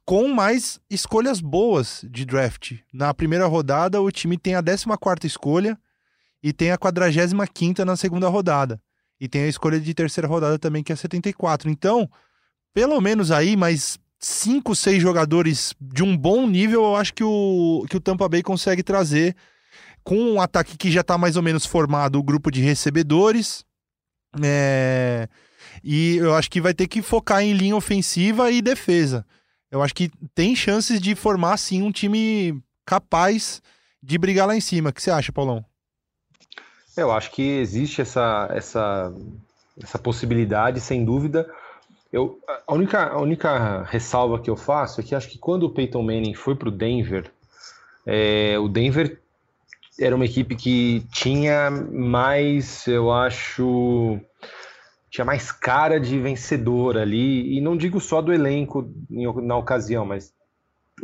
com 0.05 0.29
mais 0.29 0.81
escolhas 0.91 1.41
boas 1.41 2.05
de 2.11 2.25
draft. 2.25 2.79
Na 2.93 3.15
primeira 3.15 3.47
rodada, 3.47 4.01
o 4.01 4.11
time 4.11 4.37
tem 4.37 4.55
a 4.55 4.63
14 4.63 5.27
escolha 5.27 5.79
e 6.43 6.53
tem 6.53 6.73
a 6.73 6.79
45 6.79 7.85
na 7.85 7.97
segunda 7.97 8.29
rodada. 8.29 8.81
E 9.21 9.29
tem 9.29 9.43
a 9.43 9.49
escolha 9.49 9.79
de 9.79 9.93
terceira 9.93 10.27
rodada 10.27 10.59
também, 10.59 10.83
que 10.83 10.93
é 10.93 10.97
74. 10.97 11.71
Então, 11.71 12.11
pelo 12.73 13.01
menos 13.01 13.31
aí, 13.31 13.57
mais 13.57 13.99
cinco, 14.21 14.77
seis 14.77 15.03
jogadores 15.03 15.75
de 15.81 16.03
um 16.05 16.17
bom 16.17 16.47
nível, 16.47 16.83
eu 16.83 16.97
acho 16.97 17.15
que 17.15 17.25
o, 17.25 17.87
que 17.89 17.97
o 17.97 18.01
Tampa 18.01 18.29
Bay 18.29 18.43
consegue 18.43 18.83
trazer 18.83 19.35
com 20.05 20.17
um 20.17 20.41
ataque 20.41 20.77
que 20.77 20.91
já 20.91 21.01
está 21.01 21.17
mais 21.17 21.37
ou 21.37 21.43
menos 21.43 21.65
formado, 21.65 22.19
o 22.19 22.23
grupo 22.23 22.51
de 22.51 22.61
recebedores. 22.61 23.65
É... 24.43 25.29
E 25.83 26.17
eu 26.17 26.35
acho 26.35 26.51
que 26.51 26.61
vai 26.61 26.75
ter 26.75 26.87
que 26.87 27.01
focar 27.01 27.43
em 27.43 27.55
linha 27.55 27.77
ofensiva 27.77 28.51
e 28.51 28.61
defesa. 28.61 29.25
Eu 29.71 29.83
acho 29.83 29.95
que 29.95 30.11
tem 30.35 30.55
chances 30.55 31.01
de 31.01 31.15
formar, 31.15 31.57
sim, 31.57 31.83
um 31.83 31.93
time 31.93 32.61
capaz 32.85 33.63
de 34.03 34.19
brigar 34.19 34.47
lá 34.47 34.57
em 34.57 34.61
cima. 34.61 34.91
O 34.91 34.93
que 34.93 35.03
você 35.03 35.11
acha, 35.11 35.33
Paulão? 35.33 35.65
Eu 36.97 37.13
acho 37.13 37.31
que 37.31 37.43
existe 37.43 38.03
essa, 38.03 38.49
essa, 38.53 39.13
essa 39.81 39.99
possibilidade, 39.99 40.81
sem 40.81 41.05
dúvida. 41.05 41.49
Eu, 42.13 42.41
a, 42.67 42.75
única, 42.75 43.09
a 43.09 43.21
única 43.21 43.83
ressalva 43.85 44.41
que 44.41 44.51
eu 44.51 44.57
faço 44.57 45.01
é 45.01 45.05
que 45.05 45.15
acho 45.15 45.29
que 45.29 45.39
quando 45.39 45.65
o 45.65 45.71
Peyton 45.71 46.03
Manning 46.03 46.35
foi 46.35 46.55
para 46.57 46.69
o 46.69 46.73
Denver, 46.73 47.31
é, 48.07 48.59
o 48.59 48.69
Denver 48.69 49.21
era 49.99 50.17
uma 50.17 50.25
equipe 50.25 50.57
que 50.57 51.07
tinha 51.13 51.71
mais, 51.71 52.87
eu 52.87 53.13
acho, 53.13 54.19
tinha 55.11 55.25
mais 55.25 55.53
cara 55.53 56.01
de 56.01 56.19
vencedor 56.19 56.97
ali, 56.97 57.57
e 57.57 57.61
não 57.61 57.77
digo 57.77 58.01
só 58.01 58.21
do 58.21 58.33
elenco 58.33 58.91
na 59.09 59.57
ocasião, 59.57 60.05
mas 60.05 60.33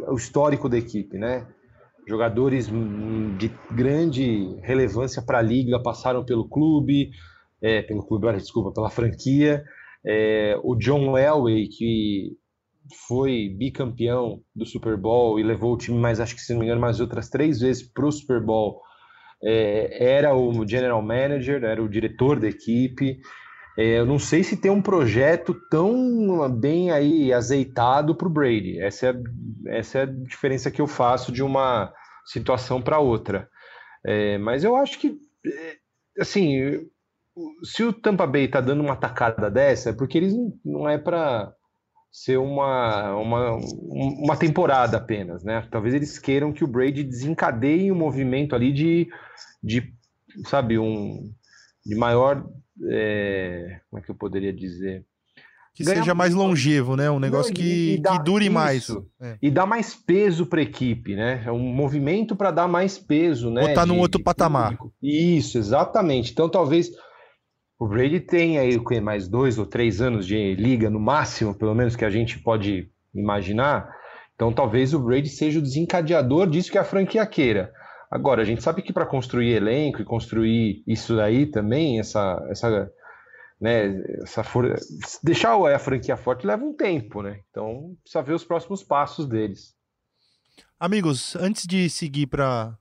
o 0.09 0.15
histórico 0.15 0.69
da 0.69 0.79
equipe, 0.79 1.19
né? 1.19 1.47
jogadores 2.07 2.71
de 3.37 3.51
grande 3.71 4.57
relevância 4.63 5.21
para 5.21 5.39
a 5.39 5.43
liga 5.43 5.83
passaram 5.83 6.25
pelo 6.25 6.49
clube, 6.49 7.11
é, 7.61 7.83
pelo 7.83 8.05
clube, 8.05 8.33
desculpa, 8.35 8.71
pela 8.71 8.89
franquia. 8.89 9.65
É, 10.07 10.59
o 10.63 10.77
John 10.77 11.19
Elway, 11.19 11.69
que 11.69 12.37
foi 13.09 13.49
bicampeão 13.49 14.41
do 14.55 14.65
Super 14.65 14.97
Bowl 14.97 15.41
e 15.41 15.43
levou 15.43 15.75
o 15.75 15.79
time 15.79 15.99
mais, 15.99 16.21
acho 16.21 16.35
que 16.35 16.41
se 16.41 16.53
não 16.53 16.61
me 16.61 16.67
engano, 16.67 16.81
mais 16.81 17.01
outras 17.01 17.29
três 17.29 17.61
vezes 17.61 17.83
para 17.83 18.07
o 18.07 18.13
Super 18.13 18.41
Bowl, 18.41 18.81
é, 19.43 20.15
era 20.17 20.35
o 20.35 20.67
general 20.67 21.03
manager, 21.03 21.65
era 21.65 21.83
o 21.83 21.89
diretor 21.89 22.39
da 22.39 22.49
equipe. 22.49 23.19
É, 23.77 23.99
eu 23.99 24.07
não 24.07 24.19
sei 24.19 24.43
se 24.43 24.57
tem 24.57 24.71
um 24.71 24.81
projeto 24.81 25.55
tão 25.71 26.51
bem 26.51 26.91
aí 26.91 27.33
azeitado 27.33 28.15
para 28.15 28.27
o 28.27 28.31
Brady. 28.31 28.81
Essa 28.81 29.09
é, 29.09 29.15
essa 29.79 29.99
é 29.99 30.03
a 30.03 30.07
diferença 30.07 30.71
que 30.71 30.81
eu 30.81 30.87
faço 30.87 31.31
de 31.31 31.43
uma 31.43 31.93
situação 32.25 32.81
para 32.81 32.99
outra. 32.99 33.49
É, 34.05 34.39
mas 34.39 34.65
eu 34.65 34.77
acho 34.77 34.99
que, 34.99 35.19
é, 35.47 35.77
assim, 36.21 36.89
se 37.63 37.85
o 37.85 37.93
Tampa 37.93 38.27
Bay 38.27 38.45
está 38.45 38.61
dando 38.61 38.83
uma 38.83 38.97
tacada 38.97 39.51
dessa, 39.51 39.91
é 39.91 39.93
porque 39.93 40.17
eles 40.17 40.35
não 40.65 40.89
é 40.89 40.99
para 40.99 41.53
ser 42.11 42.39
uma, 42.39 43.15
uma, 43.15 43.57
uma 43.57 44.37
temporada 44.37 44.97
apenas, 44.97 45.45
né? 45.45 45.67
Talvez 45.71 45.95
eles 45.95 46.19
queiram 46.19 46.53
que 46.53 46.65
o 46.65 46.67
Brady 46.67 47.05
desencadeie 47.05 47.93
um 47.93 47.97
movimento 47.97 48.55
ali 48.55 48.73
de, 48.73 49.09
de 49.63 49.93
sabe, 50.47 50.79
um 50.79 51.31
de 51.85 51.95
maior, 51.95 52.45
é, 52.89 53.81
como 53.91 54.01
é 54.01 54.05
que 54.05 54.11
eu 54.11 54.15
poderia 54.15 54.53
dizer? 54.53 55.05
Que 55.75 55.85
seja 55.85 56.15
mais 56.15 56.33
longevo, 56.33 56.97
né? 56.97 57.11
Um 57.11 57.21
negócio 57.21 57.53
não, 57.53 57.61
que, 57.61 57.95
e 57.97 57.99
dá, 57.99 58.13
que 58.13 58.25
dure 58.25 58.47
isso, 58.47 58.55
mais. 58.55 58.91
É. 59.21 59.37
E 59.43 59.51
dá 59.51 59.67
mais 59.67 59.95
peso 59.95 60.47
para 60.47 60.61
a 60.61 60.63
equipe, 60.63 61.15
né? 61.15 61.43
É 61.45 61.53
um 61.53 61.59
movimento 61.59 62.35
para 62.35 62.51
dar 62.51 62.67
mais 62.67 62.97
peso, 62.97 63.51
né? 63.51 63.69
Botar 63.69 63.85
num 63.85 63.99
outro 63.99 64.23
patamar. 64.23 64.71
Público. 64.71 64.95
Isso, 65.03 65.59
exatamente. 65.59 66.33
Então 66.33 66.49
talvez 66.49 66.91
o 67.79 67.87
Brady 67.87 68.21
tem 68.21 68.59
aí 68.59 68.79
mais 69.01 69.29
dois 69.29 69.59
ou 69.59 69.67
três 69.67 70.01
anos 70.01 70.27
de 70.27 70.55
liga 70.55 70.89
no 70.89 70.99
máximo, 70.99 71.55
pelo 71.55 71.75
menos 71.75 71.95
que 71.95 72.05
a 72.05 72.11
gente 72.11 72.39
pode 72.39 72.91
imaginar. 73.15 73.95
Então 74.35 74.53
talvez 74.53 74.95
o 74.95 74.99
Brady 74.99 75.29
seja 75.29 75.59
o 75.59 75.63
desencadeador 75.63 76.49
disso 76.49 76.71
que 76.71 76.79
a 76.79 76.85
franquia 76.85 77.27
queira. 77.27 77.73
Agora, 78.11 78.43
a 78.43 78.45
gente 78.45 78.63
sabe 78.63 78.83
que 78.83 78.93
para 78.93 79.05
construir 79.05 79.53
elenco 79.53 80.01
e 80.01 80.05
construir 80.05 80.83
isso 80.87 81.21
aí 81.21 81.45
também, 81.45 81.99
essa, 81.99 82.41
essa, 82.49 82.91
né, 83.61 84.01
essa 84.23 84.45
for... 84.45 84.75
deixar 85.23 85.57
a 85.75 85.79
franquia 85.79 86.17
forte 86.17 86.47
leva 86.47 86.65
um 86.65 86.73
tempo, 86.73 87.21
né? 87.21 87.41
Então 87.51 87.97
precisa 88.03 88.23
ver 88.23 88.35
os 88.35 88.45
próximos 88.45 88.83
passos 88.83 89.27
deles. 89.27 89.75
Amigos, 90.79 91.35
antes 91.37 91.67
de 91.67 91.91
seguir 91.91 92.27
para 92.27 92.79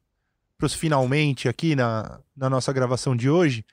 os 0.61 0.73
finalmente 0.73 1.49
aqui 1.49 1.75
na, 1.75 2.21
na 2.35 2.49
nossa 2.49 2.71
gravação 2.71 3.15
de 3.15 3.29
hoje, 3.29 3.65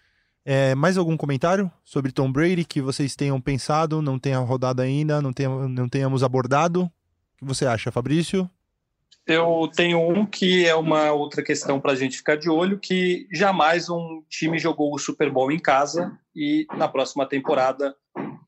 é, 0.45 0.75
mais 0.75 0.97
algum 0.97 1.17
comentário 1.17 1.71
sobre 1.85 2.13
Tom 2.13 2.31
Brady 2.31 2.65
que 2.65 2.81
vocês 2.81 3.15
tenham 3.15 3.41
pensado, 3.41 4.03
não 4.03 4.19
tenha 4.19 4.39
rodado 4.39 4.83
ainda, 4.83 5.23
não, 5.23 5.33
tenha, 5.33 5.49
não 5.49 5.89
tenhamos 5.89 6.23
abordado? 6.23 6.85
O 6.85 6.91
que 7.39 7.45
você 7.45 7.67
acha, 7.67 7.93
Fabrício? 7.93 8.51
Eu 9.25 9.71
tenho 9.75 10.01
um 10.01 10.27
que 10.27 10.67
é 10.67 10.75
uma 10.75 11.13
outra 11.13 11.43
questão 11.45 11.81
para 11.81 11.93
a 11.93 11.95
gente 11.95 12.17
ficar 12.17 12.37
de 12.37 12.51
olho, 12.51 12.79
que 12.79 13.29
jamais 13.33 13.89
um 13.89 14.23
time 14.29 14.59
jogou 14.59 14.93
o 14.93 14.99
Super 14.99 15.31
Bowl 15.31 15.53
em 15.53 15.61
casa 15.61 16.19
e 16.35 16.67
na 16.77 16.89
próxima 16.89 17.25
temporada, 17.25 17.95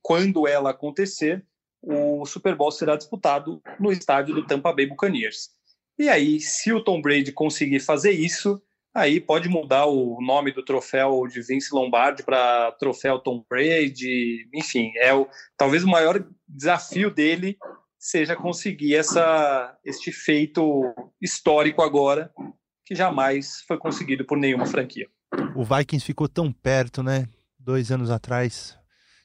quando 0.02 0.48
ela 0.48 0.70
acontecer, 0.70 1.44
o 1.80 2.26
Super 2.26 2.57
Bowl 2.57 2.72
será 2.72 2.96
disputado 2.96 3.62
no 3.78 3.92
estádio 3.92 4.35
do 4.35 4.46
Tampa 4.46 4.72
Bay 4.72 4.87
Buccaneers. 4.87 5.50
E 5.96 6.09
aí, 6.09 6.40
se 6.40 6.72
o 6.72 6.83
Tom 6.83 7.00
Brady 7.00 7.30
conseguir 7.30 7.78
fazer 7.78 8.11
isso, 8.11 8.61
Aí 8.94 9.20
pode 9.20 9.48
mudar 9.48 9.87
o 9.87 10.20
nome 10.20 10.52
do 10.52 10.64
troféu 10.64 11.26
de 11.26 11.42
Vince 11.42 11.74
Lombardi 11.74 12.22
para 12.22 12.70
troféu 12.78 13.18
Tom 13.18 13.44
Brady, 13.50 14.48
enfim, 14.54 14.92
é 14.98 15.12
o, 15.12 15.26
talvez 15.57 15.83
o 15.83 15.88
maior 15.88 16.24
desafio 16.48 17.11
dele 17.11 17.59
seja 17.98 18.37
conseguir 18.37 18.94
essa, 18.94 19.76
este 19.85 20.12
feito 20.12 20.94
histórico 21.20 21.83
agora, 21.83 22.30
que 22.85 22.94
jamais 22.94 23.62
foi 23.66 23.78
conseguido 23.78 24.24
por 24.24 24.38
nenhuma 24.38 24.66
franquia. 24.66 25.09
O 25.57 25.64
Vikings 25.64 26.04
ficou 26.04 26.28
tão 26.28 26.52
perto, 26.52 27.02
né? 27.02 27.26
Dois 27.59 27.90
anos 27.90 28.11
atrás. 28.11 28.78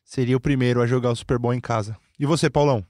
Seria 0.04 0.38
o 0.38 0.40
primeiro 0.40 0.82
a 0.82 0.88
jogar 0.88 1.12
o 1.12 1.16
Super 1.16 1.38
Bowl 1.38 1.54
em 1.54 1.60
casa. 1.60 1.96
E 2.18 2.26
você, 2.26 2.50
Paulão? 2.50 2.84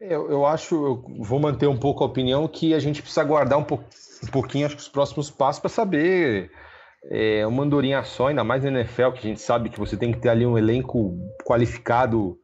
Eu, 0.00 0.30
eu 0.30 0.46
acho, 0.46 0.74
eu 0.74 1.04
vou 1.18 1.38
manter 1.38 1.66
um 1.66 1.76
pouco 1.76 2.02
a 2.02 2.06
opinião 2.06 2.48
que 2.48 2.72
a 2.72 2.78
gente 2.78 3.02
precisa 3.02 3.22
guardar 3.22 3.58
um 3.58 3.66
um 4.22 4.26
pouquinho, 4.30 4.66
acho 4.66 4.76
que 4.76 4.82
os 4.82 4.88
próximos 4.88 5.30
passos 5.30 5.60
para 5.60 5.68
saber 5.68 6.50
é, 7.10 7.46
uma 7.46 7.62
andorinha 7.62 8.02
só, 8.02 8.28
ainda 8.28 8.42
mais 8.42 8.62
na 8.62 8.70
NFL, 8.70 9.12
que 9.12 9.18
a 9.18 9.28
gente 9.30 9.40
sabe 9.40 9.68
que 9.68 9.78
você 9.78 9.96
tem 9.96 10.12
que 10.12 10.18
ter 10.18 10.30
ali 10.30 10.46
um 10.46 10.56
elenco 10.56 11.18
qualificado 11.44 12.38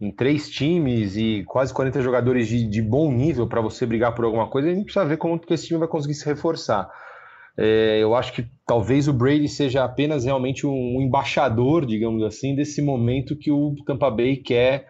em 0.00 0.10
três 0.10 0.50
times 0.50 1.16
e 1.16 1.42
quase 1.46 1.72
40 1.72 2.02
jogadores 2.02 2.48
de, 2.48 2.66
de 2.66 2.82
bom 2.82 3.10
nível 3.12 3.46
para 3.46 3.60
você 3.60 3.84
brigar 3.86 4.14
por 4.14 4.24
alguma 4.24 4.48
coisa, 4.48 4.68
a 4.68 4.74
gente 4.74 4.84
precisa 4.84 5.04
ver 5.04 5.16
como 5.16 5.38
que 5.38 5.52
esse 5.52 5.66
time 5.66 5.78
vai 5.78 5.88
conseguir 5.88 6.14
se 6.14 6.26
reforçar. 6.26 6.90
É, 7.56 7.98
eu 7.98 8.14
acho 8.14 8.32
que 8.32 8.46
talvez 8.66 9.08
o 9.08 9.12
Brady 9.12 9.48
seja 9.48 9.84
apenas 9.84 10.24
realmente 10.24 10.66
um 10.66 11.00
embaixador, 11.00 11.84
digamos 11.84 12.22
assim, 12.22 12.54
desse 12.54 12.80
momento 12.80 13.36
que 13.36 13.50
o 13.50 13.74
Tampa 13.86 14.10
Bay 14.10 14.36
quer 14.36 14.86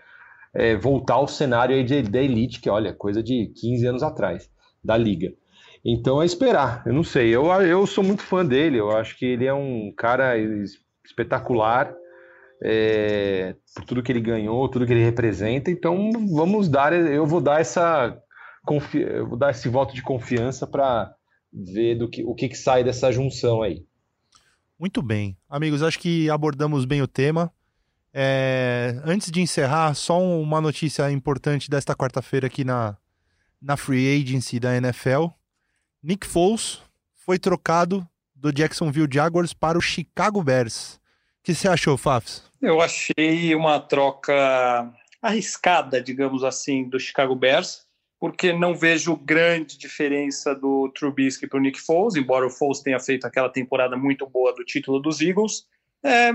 é, 0.54 0.76
voltar 0.76 1.14
ao 1.14 1.28
cenário 1.28 1.76
aí 1.76 1.84
de, 1.84 2.02
da 2.02 2.20
elite, 2.20 2.60
que 2.60 2.68
olha, 2.68 2.92
coisa 2.92 3.22
de 3.22 3.52
15 3.60 3.86
anos 3.86 4.02
atrás, 4.02 4.50
da 4.82 4.96
liga. 4.96 5.32
Então 5.84 6.20
é 6.20 6.26
esperar. 6.26 6.82
Eu 6.86 6.92
não 6.92 7.04
sei. 7.04 7.34
Eu, 7.34 7.46
eu 7.62 7.86
sou 7.86 8.04
muito 8.04 8.22
fã 8.22 8.44
dele. 8.44 8.78
Eu 8.78 8.90
acho 8.90 9.16
que 9.16 9.24
ele 9.24 9.46
é 9.46 9.54
um 9.54 9.92
cara 9.96 10.34
espetacular 11.04 11.94
é, 12.62 13.56
por 13.74 13.84
tudo 13.84 14.02
que 14.02 14.12
ele 14.12 14.20
ganhou, 14.20 14.68
tudo 14.68 14.86
que 14.86 14.92
ele 14.92 15.04
representa. 15.04 15.70
Então 15.70 16.10
vamos 16.34 16.68
dar. 16.68 16.92
Eu 16.92 17.26
vou 17.26 17.40
dar 17.40 17.60
essa 17.60 18.16
eu 18.94 19.26
vou 19.26 19.38
dar 19.38 19.50
esse 19.50 19.68
voto 19.68 19.94
de 19.94 20.02
confiança 20.02 20.66
para 20.66 21.12
ver 21.52 21.96
do 21.96 22.08
que, 22.08 22.22
o 22.24 22.34
que, 22.34 22.48
que 22.48 22.56
sai 22.56 22.84
dessa 22.84 23.10
junção 23.10 23.62
aí. 23.62 23.84
Muito 24.78 25.02
bem, 25.02 25.36
amigos. 25.48 25.82
Acho 25.82 25.98
que 25.98 26.30
abordamos 26.30 26.84
bem 26.84 27.02
o 27.02 27.08
tema. 27.08 27.52
É, 28.12 29.00
antes 29.04 29.30
de 29.30 29.40
encerrar, 29.40 29.94
só 29.94 30.20
uma 30.20 30.60
notícia 30.60 31.10
importante 31.10 31.70
desta 31.70 31.94
quarta-feira 31.94 32.46
aqui 32.46 32.64
na, 32.64 32.96
na 33.60 33.76
Free 33.76 34.20
Agency 34.20 34.58
da 34.58 34.76
NFL. 34.76 35.26
Nick 36.02 36.26
Foles 36.26 36.80
foi 37.14 37.38
trocado 37.38 38.06
do 38.34 38.52
Jacksonville 38.52 39.08
Jaguars 39.10 39.52
para 39.52 39.78
o 39.78 39.82
Chicago 39.82 40.42
Bears. 40.42 40.94
O 40.94 41.42
que 41.44 41.54
você 41.54 41.68
achou, 41.68 41.96
Fafs? 41.96 42.42
Eu 42.60 42.80
achei 42.80 43.54
uma 43.54 43.78
troca 43.78 44.92
arriscada, 45.22 46.02
digamos 46.02 46.42
assim, 46.42 46.88
do 46.88 46.98
Chicago 46.98 47.34
Bears, 47.34 47.86
porque 48.18 48.52
não 48.52 48.74
vejo 48.74 49.16
grande 49.16 49.78
diferença 49.78 50.54
do 50.54 50.90
Trubisky 50.90 51.46
para 51.46 51.58
o 51.58 51.62
Nick 51.62 51.80
Foles, 51.80 52.16
embora 52.16 52.46
o 52.46 52.50
Foles 52.50 52.80
tenha 52.80 52.98
feito 52.98 53.26
aquela 53.26 53.48
temporada 53.48 53.96
muito 53.96 54.26
boa 54.26 54.54
do 54.54 54.64
título 54.64 55.00
dos 55.00 55.20
Eagles. 55.20 55.66
É, 56.02 56.32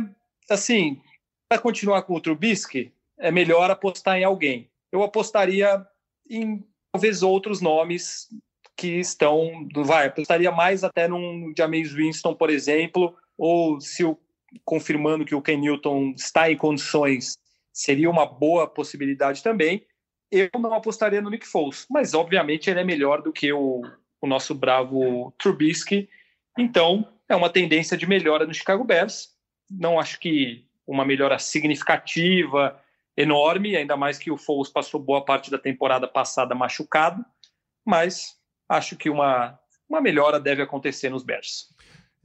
assim, 0.50 1.00
para 1.48 1.62
continuar 1.62 2.04
com 2.04 2.16
o 2.16 2.22
Trubisky, 2.22 2.94
é 3.18 3.32
melhor 3.32 3.70
apostar 3.70 4.18
em 4.18 4.24
alguém. 4.24 4.70
Eu 4.92 5.04
apostaria 5.04 5.86
em 6.30 6.64
talvez 6.92 7.24
outros 7.24 7.62
nomes 7.62 8.28
que 8.76 9.00
estão, 9.00 9.68
vai, 9.76 10.08
apostaria 10.08 10.52
mais 10.52 10.84
até 10.84 11.08
num 11.08 11.54
James 11.58 11.94
Winston, 11.94 12.34
por 12.34 12.50
exemplo, 12.50 13.16
ou 13.38 13.80
se 13.80 14.04
o, 14.04 14.18
confirmando 14.64 15.26
que 15.26 15.36
o 15.36 15.42
Ken 15.42 15.58
Newton 15.58 16.14
está 16.16 16.52
em 16.52 16.58
condições, 16.58 17.38
seria 17.72 18.10
uma 18.10 18.26
boa 18.26 18.68
possibilidade 18.68 19.42
também. 19.42 19.86
Eu 20.32 20.50
não 20.60 20.74
apostaria 20.74 21.22
no 21.22 21.30
Nick 21.30 21.46
Foles, 21.46 21.86
mas 21.90 22.14
obviamente 22.14 22.70
ele 22.70 22.80
é 22.80 22.84
melhor 22.84 23.22
do 23.22 23.32
que 23.32 23.52
o, 23.54 23.82
o 24.22 24.28
nosso 24.28 24.54
bravo 24.54 25.34
Trubisky, 25.38 26.10
então 26.58 27.08
é 27.30 27.36
uma 27.36 27.50
tendência 27.50 27.98
de 27.98 28.08
melhora 28.08 28.46
no 28.46 28.54
Chicago 28.54 28.84
Bears. 28.84 29.34
Não 29.70 30.00
acho 30.00 30.20
que 30.20 30.66
uma 30.88 31.06
melhora 31.06 31.40
significativa, 31.40 32.80
enorme, 33.18 33.76
ainda 33.76 33.96
mais 33.96 34.18
que 34.18 34.30
o 34.30 34.38
Foles 34.38 34.70
passou 34.70 35.00
boa 35.00 35.24
parte 35.24 35.50
da 35.50 35.58
temporada 35.58 36.08
passada 36.08 36.54
machucado, 36.54 37.24
mas 37.86 38.36
acho 38.68 38.96
que 38.96 39.10
uma, 39.10 39.58
uma 39.90 40.02
melhora 40.02 40.40
deve 40.40 40.62
acontecer 40.62 41.10
nos 41.10 41.24
Bears. 41.24 41.70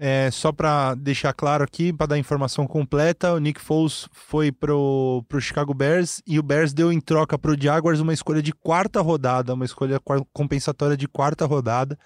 É, 0.03 0.31
só 0.31 0.51
para 0.51 0.95
deixar 0.95 1.35
claro 1.35 1.63
aqui, 1.63 1.93
para 1.93 2.07
dar 2.07 2.19
informação 2.19 2.67
completa, 2.67 3.35
o 3.35 3.39
Nick 3.39 3.61
Foles 3.61 4.09
foi 4.13 4.51
pro, 4.51 5.23
pro 5.29 5.41
Chicago 5.43 5.75
Bears 5.75 6.23
e 6.27 6.39
o 6.39 6.43
Bears 6.43 6.73
deu 6.73 6.91
em 6.91 6.99
troca 6.99 7.39
pro 7.39 7.55
Jaguars 7.61 8.01
uma 8.01 8.15
escolha 8.15 8.41
de 8.41 8.51
quarta 8.51 9.03
rodada, 9.03 9.53
uma 9.53 9.67
escolha 9.67 10.01
compensatória 10.33 10.97
de 10.97 11.07
quarta 11.07 11.45
rodada. 11.45 11.99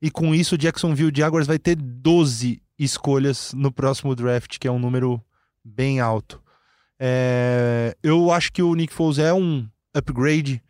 E 0.00 0.10
com 0.10 0.34
isso, 0.34 0.54
o 0.54 0.58
Jacksonville 0.58 1.12
Jaguars 1.14 1.46
vai 1.46 1.58
ter 1.58 1.76
12 1.76 2.62
escolhas 2.78 3.52
no 3.52 3.70
próximo 3.70 4.14
draft, 4.14 4.58
que 4.58 4.66
é 4.66 4.70
um 4.70 4.78
número 4.78 5.22
bem 5.64 6.00
alto. 6.00 6.42
É, 6.98 7.96
eu 8.02 8.30
acho 8.32 8.52
que 8.52 8.62
o 8.62 8.74
Nick 8.74 8.92
Foles 8.92 9.18
é 9.18 9.32
um 9.32 9.68
upgrade 9.94 10.62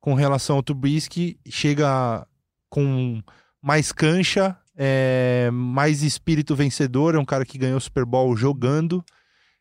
com 0.00 0.14
relação 0.14 0.56
ao 0.56 0.62
Trubisky, 0.62 1.38
chega 1.48 2.26
com 2.68 3.22
mais 3.62 3.92
cancha, 3.92 4.56
é, 4.76 5.50
mais 5.52 6.02
espírito 6.02 6.54
vencedor, 6.56 7.14
é 7.14 7.18
um 7.18 7.24
cara 7.24 7.44
que 7.44 7.58
ganhou 7.58 7.78
o 7.78 7.80
Super 7.80 8.04
Bowl 8.04 8.34
jogando 8.36 9.04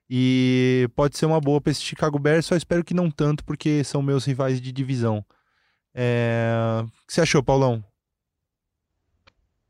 e 0.10 0.90
pode 0.96 1.18
ser 1.18 1.26
uma 1.26 1.40
boa 1.40 1.62
para 1.62 1.72
esse 1.72 1.82
Chicago 1.82 2.18
Bears, 2.18 2.46
só 2.46 2.56
espero 2.56 2.84
que 2.84 2.94
não 2.94 3.12
tanto, 3.12 3.44
porque 3.44 3.84
são 3.84 4.02
meus 4.02 4.26
rivais 4.26 4.60
de 4.60 4.72
divisão. 4.72 5.24
É... 5.94 6.84
O 6.84 7.08
que 7.08 7.14
você 7.14 7.22
achou, 7.22 7.44
Paulão? 7.44 7.84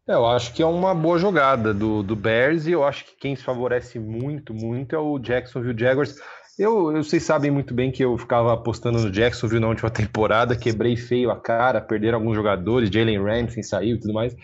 É, 0.09 0.13
eu 0.13 0.25
acho 0.25 0.55
que 0.55 0.63
é 0.63 0.65
uma 0.65 0.95
boa 0.95 1.19
jogada 1.19 1.71
do, 1.71 2.01
do 2.01 2.15
Bears 2.15 2.65
e 2.65 2.71
eu 2.71 2.83
acho 2.83 3.05
que 3.05 3.15
quem 3.15 3.35
se 3.35 3.43
favorece 3.43 3.99
muito, 3.99 4.55
muito 4.55 4.95
é 4.95 4.97
o 4.97 5.19
Jacksonville 5.19 5.79
Jaguars. 5.79 6.15
Eu, 6.57 6.95
eu, 6.95 7.03
vocês 7.03 7.21
sabem 7.21 7.51
muito 7.51 7.75
bem 7.75 7.91
que 7.91 8.03
eu 8.03 8.17
ficava 8.17 8.51
apostando 8.51 8.97
no 8.99 9.11
Jacksonville 9.11 9.61
na 9.61 9.67
última 9.67 9.89
temporada, 9.91 10.55
quebrei 10.55 10.97
feio 10.97 11.29
a 11.29 11.39
cara, 11.39 11.79
perderam 11.79 12.17
alguns 12.17 12.33
jogadores, 12.33 12.89
Jalen 12.89 13.21
Ramsey 13.21 13.61
saiu 13.61 13.97
e 13.97 13.99
tudo 13.99 14.15
mais. 14.15 14.35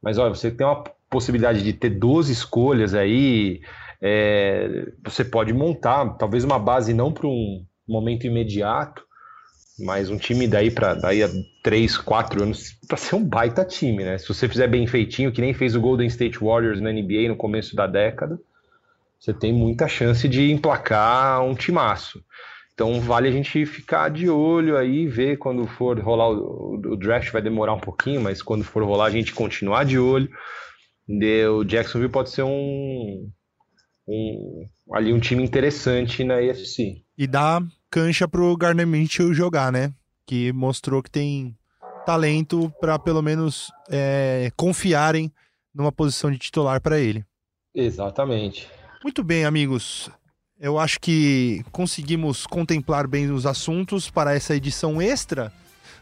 Mas 0.00 0.16
olha, 0.16 0.32
você 0.32 0.48
tem 0.48 0.64
uma 0.64 0.84
possibilidade 1.10 1.64
de 1.64 1.72
ter 1.72 1.90
12 1.90 2.32
escolhas 2.32 2.94
aí, 2.94 3.62
é, 4.00 4.92
você 5.04 5.24
pode 5.24 5.52
montar 5.52 6.08
talvez 6.18 6.44
uma 6.44 6.58
base 6.58 6.94
não 6.94 7.12
para 7.12 7.26
um 7.26 7.64
momento 7.88 8.28
imediato, 8.28 9.04
mas 9.80 10.10
um 10.10 10.16
time 10.16 10.46
daí 10.46 10.70
para 10.70 10.94
daí 10.94 11.22
a 11.22 11.28
3, 11.62 11.98
4 11.98 12.42
anos 12.42 12.76
para 12.86 12.96
ser 12.96 13.16
um 13.16 13.24
baita 13.24 13.64
time, 13.64 14.04
né? 14.04 14.18
Se 14.18 14.28
você 14.28 14.48
fizer 14.48 14.68
bem 14.68 14.86
feitinho, 14.86 15.32
que 15.32 15.40
nem 15.40 15.54
fez 15.54 15.74
o 15.74 15.80
Golden 15.80 16.06
State 16.06 16.38
Warriors 16.38 16.80
na 16.80 16.92
NBA 16.92 17.28
no 17.28 17.36
começo 17.36 17.74
da 17.74 17.86
década, 17.86 18.38
você 19.18 19.34
tem 19.34 19.52
muita 19.52 19.86
chance 19.88 20.28
de 20.28 20.50
emplacar 20.50 21.42
um 21.44 21.54
timaço. 21.54 22.22
Então 22.72 23.00
vale 23.00 23.28
a 23.28 23.32
gente 23.32 23.66
ficar 23.66 24.08
de 24.08 24.30
olho 24.30 24.76
aí, 24.76 25.06
ver 25.06 25.36
quando 25.36 25.66
for 25.66 25.98
rolar 26.00 26.30
o, 26.30 26.74
o 26.74 26.96
draft 26.96 27.30
vai 27.30 27.42
demorar 27.42 27.74
um 27.74 27.80
pouquinho, 27.80 28.20
mas 28.22 28.40
quando 28.40 28.64
for 28.64 28.82
rolar 28.82 29.06
a 29.06 29.10
gente 29.10 29.34
continuar 29.34 29.84
de 29.84 29.98
olho. 29.98 30.30
O 31.52 31.64
Jacksonville 31.64 32.10
pode 32.10 32.30
ser 32.30 32.44
um, 32.44 33.28
um 34.08 34.66
ali 34.92 35.12
um 35.12 35.20
time 35.20 35.42
interessante 35.42 36.24
na 36.24 36.36
AFC. 36.36 37.02
E 37.18 37.26
dá 37.26 37.60
cancha 37.90 38.28
pro 38.28 38.56
Garner 38.56 38.86
Mitchell 38.86 39.34
jogar, 39.34 39.72
né? 39.72 39.92
Que 40.24 40.52
mostrou 40.52 41.02
que 41.02 41.10
tem 41.10 41.56
talento 42.06 42.72
para 42.80 42.98
pelo 42.98 43.20
menos 43.20 43.70
é, 43.90 44.50
confiarem 44.56 45.32
numa 45.74 45.92
posição 45.92 46.30
de 46.30 46.38
titular 46.38 46.80
para 46.80 46.98
ele. 46.98 47.24
Exatamente. 47.74 48.68
Muito 49.02 49.22
bem, 49.22 49.44
amigos. 49.44 50.10
Eu 50.58 50.78
acho 50.78 51.00
que 51.00 51.64
conseguimos 51.72 52.46
contemplar 52.46 53.06
bem 53.06 53.30
os 53.30 53.46
assuntos 53.46 54.10
para 54.10 54.34
essa 54.34 54.54
edição 54.54 55.00
extra 55.00 55.52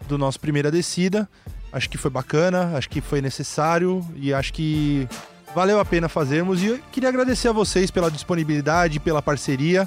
do 0.08 0.18
nosso 0.18 0.40
Primeira 0.40 0.70
Descida. 0.70 1.28
Acho 1.72 1.88
que 1.88 1.98
foi 1.98 2.10
bacana, 2.10 2.76
acho 2.76 2.88
que 2.88 3.00
foi 3.00 3.20
necessário 3.20 4.04
e 4.16 4.32
acho 4.32 4.52
que 4.52 5.06
valeu 5.54 5.78
a 5.78 5.84
pena 5.84 6.08
fazermos. 6.08 6.62
E 6.62 6.66
eu 6.66 6.78
queria 6.90 7.08
agradecer 7.08 7.48
a 7.48 7.52
vocês 7.52 7.90
pela 7.90 8.10
disponibilidade, 8.10 8.98
pela 8.98 9.22
parceria. 9.22 9.86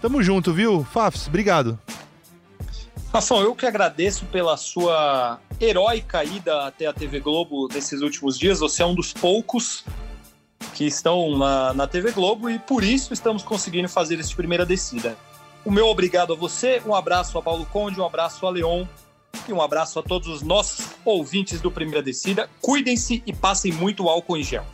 Tamo 0.00 0.22
junto, 0.22 0.52
viu? 0.52 0.84
Fafs, 0.84 1.26
obrigado. 1.26 1.78
Rafão, 3.12 3.40
eu 3.40 3.54
que 3.54 3.66
agradeço 3.66 4.26
pela 4.26 4.56
sua 4.56 5.40
heróica 5.60 6.22
ida 6.22 6.66
até 6.66 6.86
a 6.86 6.92
TV 6.92 7.20
Globo 7.20 7.66
nesses 7.72 8.02
últimos 8.02 8.38
dias. 8.38 8.60
Você 8.60 8.82
é 8.82 8.86
um 8.86 8.94
dos 8.94 9.12
poucos 9.12 9.84
que 10.74 10.84
estão 10.84 11.36
na, 11.36 11.72
na 11.72 11.86
TV 11.86 12.12
Globo 12.12 12.50
e 12.50 12.58
por 12.58 12.84
isso 12.84 13.12
estamos 13.12 13.42
conseguindo 13.42 13.88
fazer 13.88 14.20
essa 14.20 14.34
primeira 14.36 14.66
descida. 14.66 15.16
O 15.64 15.70
meu 15.70 15.86
obrigado 15.86 16.32
a 16.32 16.36
você, 16.36 16.80
um 16.86 16.94
abraço 16.94 17.36
a 17.38 17.42
Paulo 17.42 17.66
Conde, 17.66 18.00
um 18.00 18.04
abraço 18.04 18.46
a 18.46 18.50
Leon 18.50 18.86
e 19.48 19.52
um 19.52 19.60
abraço 19.60 19.98
a 19.98 20.02
todos 20.02 20.28
os 20.28 20.42
nossos 20.42 20.86
ouvintes 21.04 21.60
do 21.60 21.70
Primeira 21.70 22.02
Descida. 22.02 22.48
Cuidem-se 22.60 23.22
e 23.26 23.32
passem 23.32 23.72
muito 23.72 24.08
álcool 24.08 24.36
em 24.36 24.44
gel. 24.44 24.64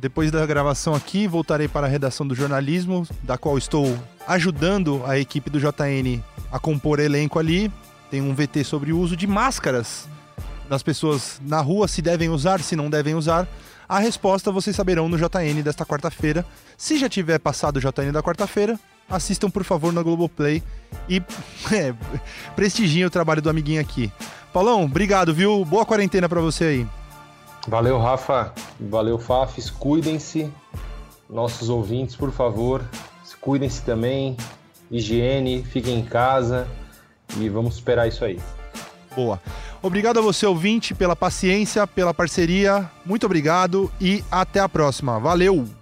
Depois 0.00 0.30
da 0.30 0.46
gravação 0.46 0.94
aqui, 0.94 1.26
voltarei 1.26 1.68
para 1.68 1.86
a 1.86 1.90
redação 1.90 2.26
do 2.26 2.34
jornalismo, 2.34 3.06
da 3.22 3.36
qual 3.36 3.58
estou 3.58 3.98
ajudando 4.26 5.02
a 5.04 5.18
equipe 5.18 5.50
do 5.50 5.60
JN 5.60 6.22
a 6.50 6.58
compor 6.58 7.00
elenco 7.00 7.38
ali. 7.38 7.70
Tem 8.10 8.22
um 8.22 8.34
VT 8.34 8.64
sobre 8.64 8.94
o 8.94 8.98
uso 8.98 9.14
de 9.14 9.26
máscaras 9.26 10.08
das 10.70 10.82
pessoas 10.82 11.38
na 11.44 11.60
rua, 11.60 11.86
se 11.86 12.00
devem 12.00 12.30
usar, 12.30 12.60
se 12.60 12.74
não 12.74 12.88
devem 12.88 13.14
usar. 13.14 13.46
A 13.86 13.98
resposta 13.98 14.50
vocês 14.50 14.74
saberão 14.74 15.06
no 15.06 15.18
JN 15.18 15.60
desta 15.62 15.84
quarta-feira. 15.84 16.46
Se 16.78 16.96
já 16.96 17.08
tiver 17.08 17.38
passado 17.38 17.76
o 17.76 17.80
JN 17.80 18.10
da 18.10 18.22
quarta-feira, 18.22 18.80
assistam 19.06 19.50
por 19.50 19.64
favor 19.64 19.92
na 19.92 20.02
Globoplay 20.02 20.62
e 21.10 21.20
é, 21.70 21.94
prestigiem 22.56 23.04
o 23.04 23.10
trabalho 23.10 23.42
do 23.42 23.50
amiguinho 23.50 23.82
aqui. 23.82 24.10
Paulão, 24.50 24.82
obrigado, 24.84 25.34
viu? 25.34 25.62
Boa 25.62 25.84
quarentena 25.84 26.26
para 26.26 26.40
você 26.40 26.64
aí. 26.64 26.99
Valeu, 27.68 27.98
Rafa. 27.98 28.52
Valeu, 28.78 29.18
Fafs. 29.18 29.70
Cuidem-se. 29.70 30.50
Nossos 31.28 31.68
ouvintes, 31.68 32.16
por 32.16 32.32
favor, 32.32 32.82
cuidem-se 33.40 33.82
também. 33.82 34.36
Higiene, 34.90 35.62
fiquem 35.62 36.00
em 36.00 36.04
casa 36.04 36.66
e 37.36 37.48
vamos 37.48 37.74
esperar 37.74 38.08
isso 38.08 38.24
aí. 38.24 38.38
Boa. 39.14 39.40
Obrigado 39.82 40.18
a 40.18 40.22
você, 40.22 40.44
ouvinte, 40.46 40.94
pela 40.94 41.16
paciência, 41.16 41.86
pela 41.86 42.12
parceria. 42.12 42.90
Muito 43.04 43.24
obrigado 43.24 43.90
e 44.00 44.22
até 44.30 44.60
a 44.60 44.68
próxima. 44.68 45.18
Valeu! 45.18 45.79